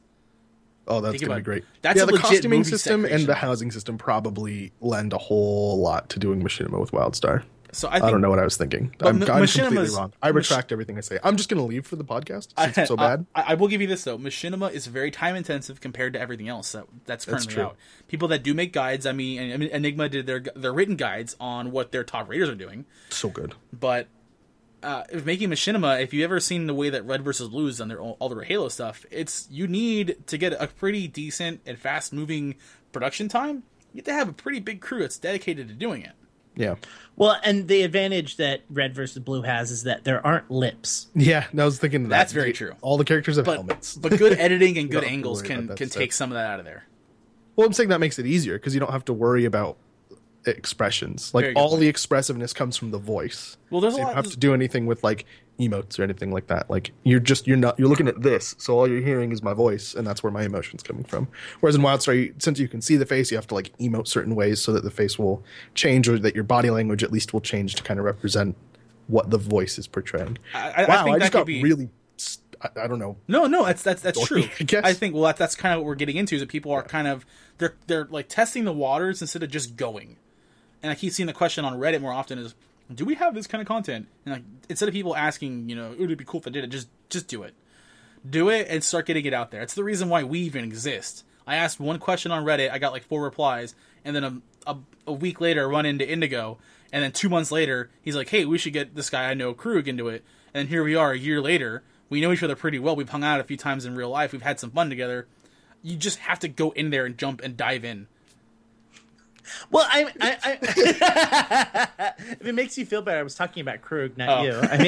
[0.89, 1.65] Oh, that's gonna be great.
[1.83, 6.19] That's yeah, the costuming system and the housing system probably lend a whole lot to
[6.19, 7.43] doing Machinima with WildStar.
[7.73, 8.95] So I, I, don't know what I was thinking.
[9.01, 10.13] I'm, I'm completely wrong.
[10.23, 11.19] I Mach- retract everything I say.
[11.23, 13.27] I'm just going to leave for the podcast since I, it's so bad.
[13.35, 14.19] I, I will give you this though.
[14.19, 17.65] Machinima is very time intensive compared to everything else that that's That's currently true.
[17.65, 17.77] out.
[18.09, 21.37] People that do make guides, I mean, I mean, Enigma did their their written guides
[21.39, 23.55] on what their top raiders are doing, so good.
[23.73, 24.09] but
[24.83, 27.89] uh, if making Machinima, if you ever seen the way that Red versus Blue's done
[27.89, 32.13] their all their Halo stuff, it's you need to get a pretty decent and fast
[32.13, 32.57] moving
[32.93, 33.63] production time.
[33.93, 36.13] You have to have a pretty big crew that's dedicated to doing it.
[36.61, 36.75] Yeah.
[37.17, 41.09] Well, and the advantage that Red versus Blue has is that there aren't lips.
[41.15, 42.09] Yeah, I was thinking that.
[42.09, 42.73] That's very true.
[42.83, 43.95] All the characters have But helmets.
[43.97, 45.99] but good editing and good don't have to angles can can stuff.
[46.01, 46.85] take some of that out of there.
[47.57, 49.77] well, I'm saying that makes it easier because you don't have to worry about
[50.47, 51.35] expressions.
[51.35, 51.81] Like all point.
[51.83, 53.57] the expressiveness comes from the voice.
[53.71, 54.15] Well, there's So a you lot.
[54.17, 55.27] don't have to do anything with like
[55.61, 56.69] emotes or anything like that.
[56.71, 59.53] Like you're just you're not you're looking at this, so all you're hearing is my
[59.55, 61.29] voice, and that's where my emotion's coming from.
[61.61, 64.09] Whereas in WildStar, you, since you can see the face, you have to like emote
[64.09, 65.45] certain ways so that the face will
[65.75, 68.57] change, or that your body language at least will change to kind of represent
[69.07, 70.39] what the voice is portraying.
[70.55, 71.91] I- I wow, think I that just could got be- really.
[72.63, 73.17] I, I don't know.
[73.29, 74.43] No, no, that's that's that's true.
[74.73, 74.91] I.
[74.91, 76.83] I think well, that, that's kind of what we're getting into is that people are
[76.83, 77.25] kind of
[77.59, 80.17] they're they're like testing the waters instead of just going.
[80.83, 82.55] And I keep seeing the question on Reddit more often is,
[82.95, 84.09] do we have this kind of content?
[84.25, 86.65] And like instead of people asking, you know, it would be cool if I did
[86.65, 87.55] it, just just do it,
[88.29, 89.63] do it, and start getting it out there.
[89.63, 91.25] It's the reason why we even exist.
[91.47, 93.75] I asked one question on Reddit, I got like four replies,
[94.05, 94.77] and then a a,
[95.07, 96.59] a week later, I run into Indigo,
[96.93, 99.55] and then two months later, he's like, hey, we should get this guy I know,
[99.55, 100.25] Krug, into it.
[100.53, 101.83] And here we are, a year later.
[102.09, 102.97] We know each other pretty well.
[102.97, 104.33] We've hung out a few times in real life.
[104.33, 105.29] We've had some fun together.
[105.83, 108.09] You just have to go in there and jump and dive in.
[109.71, 114.17] Well, I, I, I if it makes you feel better, I was talking about Krug,
[114.19, 114.43] not Oh.
[114.43, 114.55] you.
[114.63, 114.79] I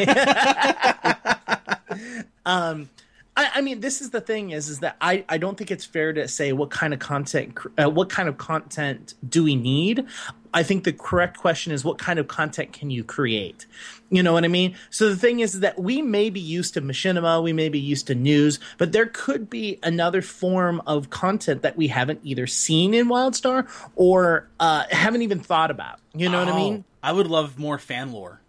[1.91, 2.89] mean, um,
[3.35, 5.85] I, I mean, this is the thing is, is that I, I don't think it's
[5.85, 10.05] fair to say what kind of content, uh, what kind of content do we need.
[10.55, 13.65] I think the correct question is what kind of content can you create?
[14.11, 14.77] You know what I mean?
[14.91, 18.07] So the thing is that we may be used to machinima, we may be used
[18.09, 22.93] to news, but there could be another form of content that we haven't either seen
[22.93, 23.67] in WildStar
[23.97, 26.01] or uh, haven't even thought about.
[26.15, 26.85] You know what I mean?
[26.87, 28.43] Oh, I would love more fan lore.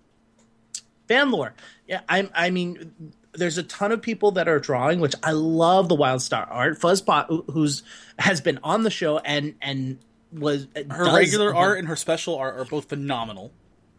[1.08, 1.54] fan lore.
[1.88, 5.90] Yeah, I, I mean, there's a ton of people that are drawing, which I love
[5.90, 6.80] the WildStar art.
[6.80, 7.84] Fuzzpop, who- who's
[8.20, 10.00] has been on the show and and
[10.32, 13.52] was Her does- regular art and her special art are both phenomenal.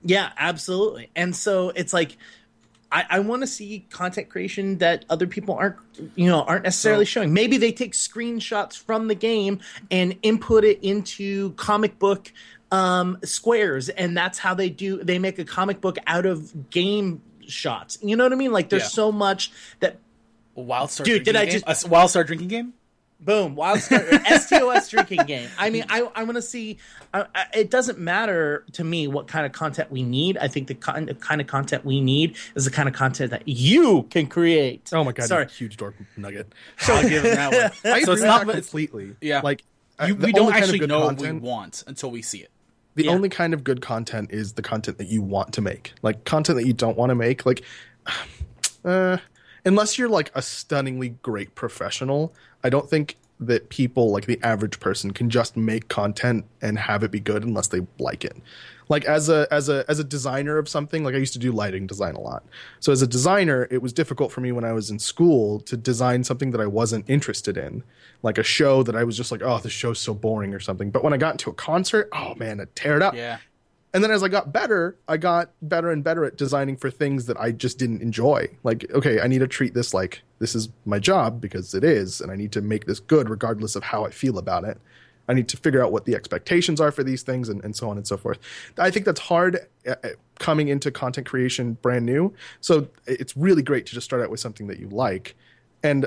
[0.02, 1.10] Yeah, absolutely.
[1.16, 2.16] And so it's like.
[2.92, 5.76] I, I want to see content creation that other people aren't,
[6.14, 7.32] you know, aren't necessarily So- showing.
[7.32, 9.58] Maybe they take screenshots from the game
[9.90, 12.30] and input it into comic book
[12.70, 15.02] um, squares, and that's how they do.
[15.02, 17.98] They make a comic book out of game shots.
[18.02, 18.52] You know what I mean?
[18.52, 18.88] Like there's Yeah.
[18.88, 19.98] so much that
[20.56, 21.60] A Wildstar Dude, drinking did I game?
[21.66, 22.74] just- a Wildstar drinking game?
[23.20, 26.76] boom wildstar stos drinking game i mean i i want to see
[27.14, 30.66] I, I, it doesn't matter to me what kind of content we need i think
[30.66, 34.02] the kind, the kind of content we need is the kind of content that you
[34.10, 35.26] can create Oh my god!
[35.28, 36.52] sorry you huge dork nugget.
[36.80, 37.92] So, I'll give him that one.
[37.94, 39.14] I so it's not completely.
[39.22, 39.40] yeah.
[39.42, 39.62] like
[39.98, 42.10] uh, you, the we don't only kind of actually know content- what we want until
[42.10, 42.50] we see it.
[42.94, 43.12] The Yeah.
[43.12, 45.92] only kind of good content is the content that you want to make.
[46.02, 47.62] Like content that you don't want to make, like
[48.84, 49.18] uh,
[49.64, 52.32] unless you're like a stunningly great professional,
[52.62, 57.02] I don't think that people like the average person can just make content and have
[57.02, 58.36] it be good unless they like it.
[58.88, 61.52] Like as a as a as a designer of something, like I used to do
[61.52, 62.44] lighting design a lot.
[62.80, 65.76] So as a designer, it was difficult for me when I was in school to
[65.76, 67.82] design something that I wasn't interested in.
[68.22, 70.90] Like a show that I was just like, oh, this show's so boring or something.
[70.90, 73.14] But when I got into a concert, oh man, it up.
[73.14, 73.38] Yeah.
[73.94, 77.26] And then as I got better, I got better and better at designing for things
[77.26, 78.48] that I just didn't enjoy.
[78.64, 82.20] Like, okay, I need to treat this like this is my job because it is,
[82.20, 84.80] and I need to make this good regardless of how I feel about it.
[85.28, 87.88] I need to figure out what the expectations are for these things and, and so
[87.88, 88.38] on and so forth.
[88.78, 90.08] I think that's hard uh, uh,
[90.38, 92.34] coming into content creation brand new.
[92.60, 95.36] So it's really great to just start out with something that you like.
[95.82, 96.06] And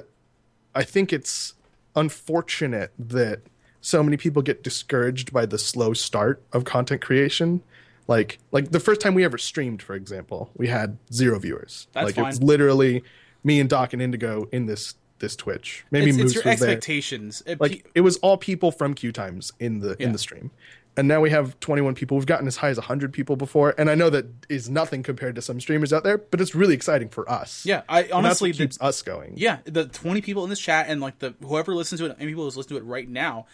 [0.76, 1.54] I think it's
[1.96, 3.42] unfortunate that
[3.82, 7.64] so many people get discouraged by the slow start of content creation.
[8.08, 11.88] Like like the first time we ever streamed, for example, we had zero viewers.
[11.94, 13.04] That's like it was literally
[13.44, 15.86] me and Doc and Indigo in this this Twitch.
[15.92, 16.70] Maybe it's, Moose it's your was there.
[16.70, 17.44] expectations.
[17.46, 20.08] It- Like it was all people from Q Times in the Yeah.
[20.08, 20.52] in the stream.
[20.96, 22.18] And now we have 21 people.
[22.18, 25.36] We've gotten as high as 100 people before, and I know that is nothing compared
[25.36, 27.64] to some streamers out there, but it's really exciting for us.
[27.68, 29.34] yeah, I honestly the- keeps us going.
[29.38, 32.28] Yeah, the 20 people in this chat and like the whoever listens to it and
[32.28, 33.46] people who's listening to it right now,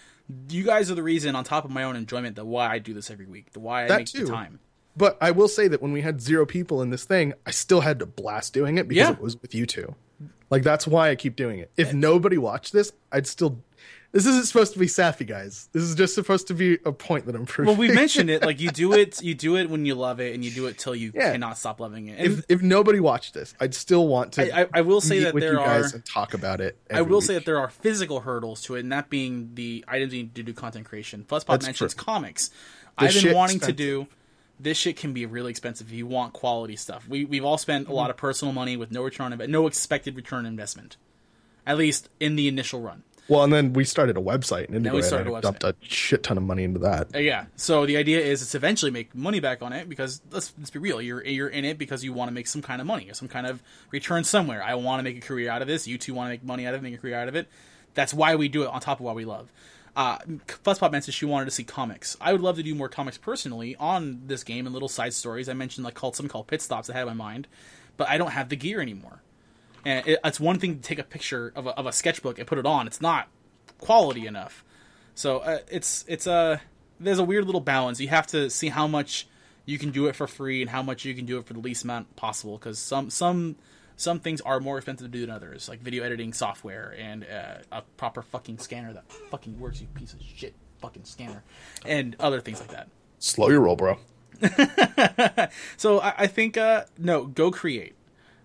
[0.50, 2.94] you guys are the reason on top of my own enjoyment that why I do
[2.94, 4.26] this every week, the why I That make too.
[4.26, 4.60] the time.
[4.96, 7.82] But I will say that when we had zero people in this thing, I still
[7.82, 9.12] had to blast doing it because Yeah.
[9.14, 9.96] it was with you two.
[10.50, 11.72] Like that's why I keep doing it.
[11.78, 13.60] If nobody watched this, I'd still.
[14.12, 15.70] This isn't supposed to be sappy, guys.
[15.74, 17.72] This is just supposed to be a point that I'm proving.
[17.72, 20.36] Well, we mentioned it like you do it, you do it when you love it,
[20.36, 21.32] and you do it till you Yeah.
[21.32, 22.20] cannot stop loving it.
[22.20, 24.56] And if if nobody watched this, I'd still want to.
[24.56, 26.78] I- I- will say that there guys are- and talk about it.
[26.92, 27.26] I will week.
[27.26, 30.36] say that there are physical hurdles to it, and that being the items you need
[30.36, 31.26] to do content creation.
[31.28, 32.04] Plus, Pop mentions true.
[32.04, 32.50] comics.
[33.00, 34.06] The I've been wanting to do.
[34.60, 37.08] This shit can be really expensive if you want quality stuff.
[37.08, 40.46] We we've all spent a lot of personal money with no return no expected return
[40.46, 40.98] investment,
[41.66, 43.04] at least in the initial run.
[43.30, 45.64] Well, and then we started a website, and Indigo we and started I a dumped
[45.64, 47.16] a shit ton of money into that.
[47.16, 47.46] Uh, yeah.
[47.56, 50.80] So the idea is to eventually make money back on it because let's let's be
[50.80, 53.14] real, you're you're in it because you want to make some kind of money or
[53.14, 54.62] some kind of return somewhere.
[54.62, 55.88] I want to make a career out of this.
[55.88, 57.48] You two want to make money out of it, make a career out of it.
[57.94, 59.50] That's why we do it on top of what we love.
[59.96, 60.18] Uh,
[60.48, 62.18] Fuzzpop mentioned she wanted to see comics.
[62.20, 65.48] I would love to do more comics personally on this game and little side stories.
[65.48, 67.48] I mentioned like called some called pit stops I had in my mind,
[67.96, 69.22] but I don't have the gear anymore.
[69.86, 72.48] And it, it's one thing to take a picture of a, of a sketchbook and
[72.48, 72.88] put it on.
[72.88, 73.28] It's not
[73.80, 74.64] quality enough.
[75.14, 76.62] So uh, it's it's a
[77.00, 78.00] there's a weird little balance.
[78.00, 79.28] You have to see how much
[79.66, 81.60] you can do it for free and how much you can do it for the
[81.60, 82.58] least amount possible.
[82.58, 83.58] Because some some
[84.04, 87.56] some things are more expensive to do than others, like video editing software and uh,
[87.72, 89.82] a proper fucking scanner that fucking works.
[89.82, 91.44] You piece of shit fucking scanner
[91.86, 92.90] and other things like that.
[93.20, 93.98] Slow your roll, bro.
[95.78, 97.96] So I, I think uh, no, go create.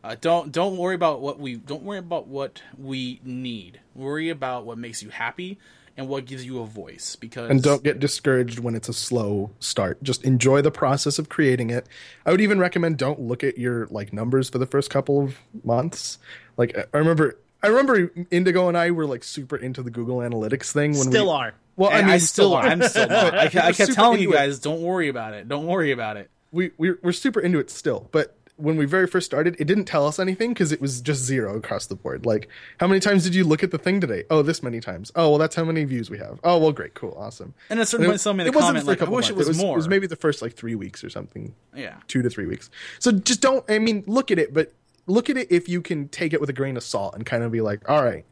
[0.05, 3.81] Uh, don't don't worry about what we don't worry about what we need.
[3.95, 5.59] Worry about what makes you happy
[5.99, 7.17] and what gives you a voice.
[7.17, 10.03] Because And don't get discouraged when it's a slow start.
[10.03, 11.87] Just enjoy the process of creating it.
[12.25, 15.37] I would even recommend don't look at your like numbers for the first couple of
[15.65, 16.19] months.
[16.57, 20.73] Like I remember I remember Indigo and I were like super into the Google Analytics
[20.73, 21.55] thing when Still we are.
[21.77, 22.63] Well, I, I mean, I still, are.
[22.65, 23.35] I'm still not.
[23.39, 24.47] I, kept- I kept telling you into it.
[24.47, 25.49] guys, don't worry about it.
[25.49, 26.31] Don't worry about it.
[26.53, 29.85] we we're, we're super into it still but when we very first started it didn't
[29.85, 32.27] tell us anything because it was just zero across the board.
[32.27, 32.49] Like
[32.79, 34.25] how many times did you look at the thing today?
[34.31, 35.11] Oh this many times.
[35.15, 36.41] Oh well that's how many views we have.
[36.45, 37.55] Oh well great cool awesome.
[37.71, 39.49] And at a certain point, someone made it wasn't comment like, "I wish it months.
[39.49, 41.55] was more." it was maybe the first like three weeks or something.
[41.75, 41.95] Yeah.
[42.09, 42.69] two to three weeks.
[42.99, 44.73] So just don't i mean look at it but
[45.07, 47.43] look at it if you can take it with a grain of salt and kind
[47.43, 48.25] of be like all right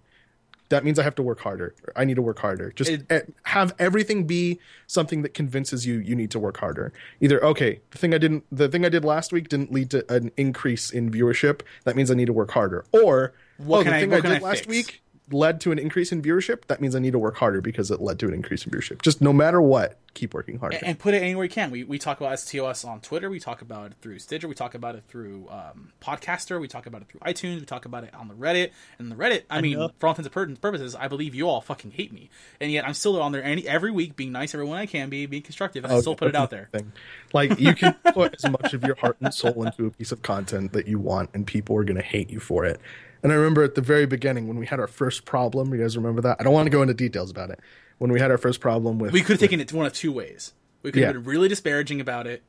[0.69, 1.75] that means I have to work harder.
[1.95, 2.73] I need to work harder.
[2.75, 6.93] Just It- eh, have everything be something that convinces you you need to work harder.
[7.21, 10.13] Either okay, the thing I didn't, the thing I did last week didn't lead to
[10.13, 11.61] an increase in viewership.
[11.85, 12.85] That means I need to work harder.
[12.93, 14.67] Or What oh, can the I- thing I, did I last fix?
[14.69, 16.67] week led to an increase in viewership.
[16.67, 19.03] That means I need to work harder because it led to an increase in viewership.
[19.03, 20.79] Just no matter what, keep working harder.
[20.83, 21.71] and put it anywhere you can.
[21.71, 23.29] We, we talk about STOS on Twitter.
[23.29, 24.49] We talk about it through Stitcher.
[24.49, 26.61] We talk about it through um, Podcaster.
[26.61, 27.61] We talk about it through iTunes.
[27.61, 28.71] We talk about it on the Reddit.
[28.99, 29.91] And the Reddit, I, mean, know.
[29.99, 32.31] for all intents and purposes, I believe you all fucking hate me.
[32.61, 35.27] And yet I'm still on there any every week being nice everyone I can be,
[35.27, 36.69] being constructive, and I still put it out there.
[36.73, 36.93] Thing.
[37.33, 40.23] Like you can put as much of your heart and soul into a piece of
[40.23, 42.81] content that you want, and people are going to hate you for it.
[43.23, 45.73] And I remember at the very beginning when we had our first problem.
[45.73, 46.37] You guys remember that?
[46.41, 47.61] I don't want to go into details about it.
[47.99, 50.13] When we had our first problem with We could have taken it one of two
[50.13, 50.53] ways.
[50.83, 52.43] We could have been really disparaging about it,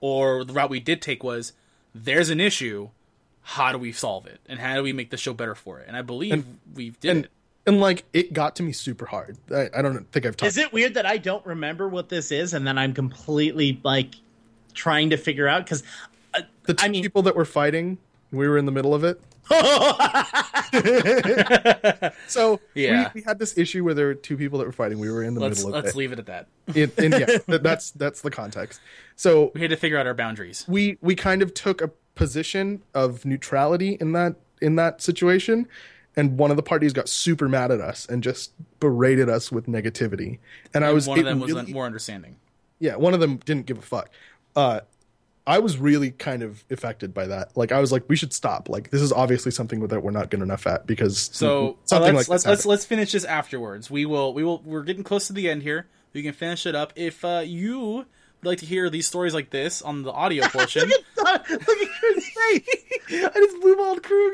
[0.00, 1.52] or the route we did take was
[1.94, 2.88] there's an issue.
[3.42, 4.40] How do we solve it?
[4.48, 5.86] And how do we make the show better for it?
[5.86, 6.44] And I believe
[6.74, 7.30] we did and it.
[7.66, 9.36] and like it got to me super hard.
[9.54, 10.48] I, I don't think I've talked.
[10.48, 14.14] Is it weird that I don't remember what this is and then I'm completely like
[14.72, 15.82] trying to figure out because
[16.32, 17.98] uh, the two I mean- people that were fighting,
[18.34, 19.20] we were in the middle of it.
[22.28, 23.10] so Yeah.
[23.14, 24.98] we, we had this issue where there were two people that were fighting.
[24.98, 25.86] We were in the Let's middle of it.
[25.86, 26.46] let's leave it at that.
[26.74, 28.80] It- and yeah, that- that's that's the context.
[29.16, 30.64] So We had to figure out our boundaries.
[30.68, 35.66] we we kind of took a position of neutrality in that in that situation
[36.16, 39.66] and one of the parties got super mad at us and just berated us with
[39.66, 40.38] negativity
[40.72, 42.36] and i was one of them was really- more understanding.
[42.78, 44.10] yeah one of them didn't give a fuck
[44.54, 44.78] uh
[45.46, 48.68] i was really kind of affected by that like i was like we should stop
[48.68, 52.14] like this is obviously something that we're not good enough at because So uh, something
[52.14, 53.90] let's like let's let's, let's finish this afterwards.
[53.90, 55.86] We will we will we're getting close to the end here.
[56.12, 56.92] We can finish it up.
[56.96, 58.06] If uh, you would
[58.42, 62.62] like to hear these stories like this on the audio portion, look at Krug's face.
[63.10, 64.32] I just blue balled Krug.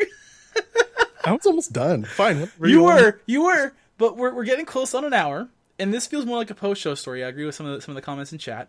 [1.24, 3.00] i was almost done fine whatever You want.
[3.02, 5.48] were, you were, But we're we're getting close on an hour,
[5.78, 7.22] and this feels more like a post show story.
[7.24, 8.68] I agree with some of the, some of the comments in chat.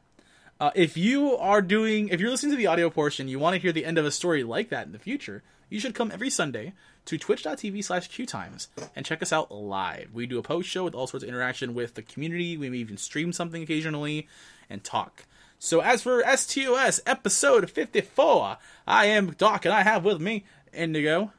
[0.61, 3.59] Uh, if you are doing, if you're listening to the audio portion, you want to
[3.59, 5.41] hear the end of a story like that in the future,
[5.71, 6.73] you should come every Sunday
[7.05, 10.09] to twitch.tv slash qtimes and check us out live.
[10.13, 12.57] We do a post show with all sorts of interaction with the community.
[12.57, 14.27] We may even stream something occasionally
[14.69, 15.25] and talk.
[15.57, 21.33] So as for STOS episode 54, I am Doc and I have with me Indigo.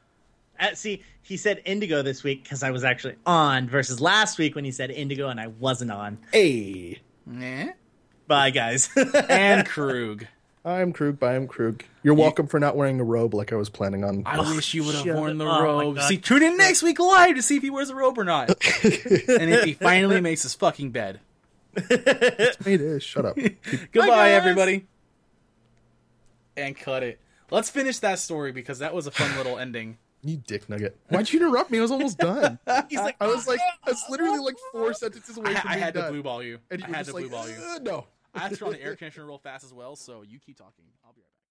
[0.59, 4.53] Uh, see, he said Indigo this week because I was actually on, versus last week
[4.53, 6.17] when he said Indigo and I wasn't on.
[6.33, 6.99] Hey,
[7.39, 7.71] Eh?
[8.33, 8.89] Bye, guys.
[9.29, 10.25] And Krug.
[10.65, 11.19] I'm Krug.
[11.19, 11.83] Bye, I'm Krug.
[12.01, 14.23] You're welcome for not wearing a robe like I was planning on.
[14.25, 15.59] I wish you would have shut worn the up.
[15.59, 15.95] Oh robe.
[15.97, 16.07] God.
[16.07, 18.49] See, tune in next week live to see if he wears a robe or not.
[18.83, 21.19] and if he finally makes his fucking bed.
[21.75, 23.03] It is.
[23.03, 23.35] Shut up.
[23.91, 24.31] Goodbye, guys.
[24.31, 24.87] everybody.
[26.57, 27.19] And cut it.
[27.51, 29.99] Let's finish that story because that was a fun little ending.
[30.23, 30.97] you dick nugget.
[31.09, 31.77] Why'd you interrupt me?
[31.77, 32.57] I was almost done.
[32.89, 35.73] He's like, I was like, I was literally like four sentences away I, from I
[35.73, 36.57] being had to blue ball you.
[36.71, 37.55] and you I had just to blue ball you.
[37.55, 38.05] "Uh, no.
[38.33, 40.57] I have to turn on the air conditioner real fast as well, so you keep
[40.57, 40.85] talking.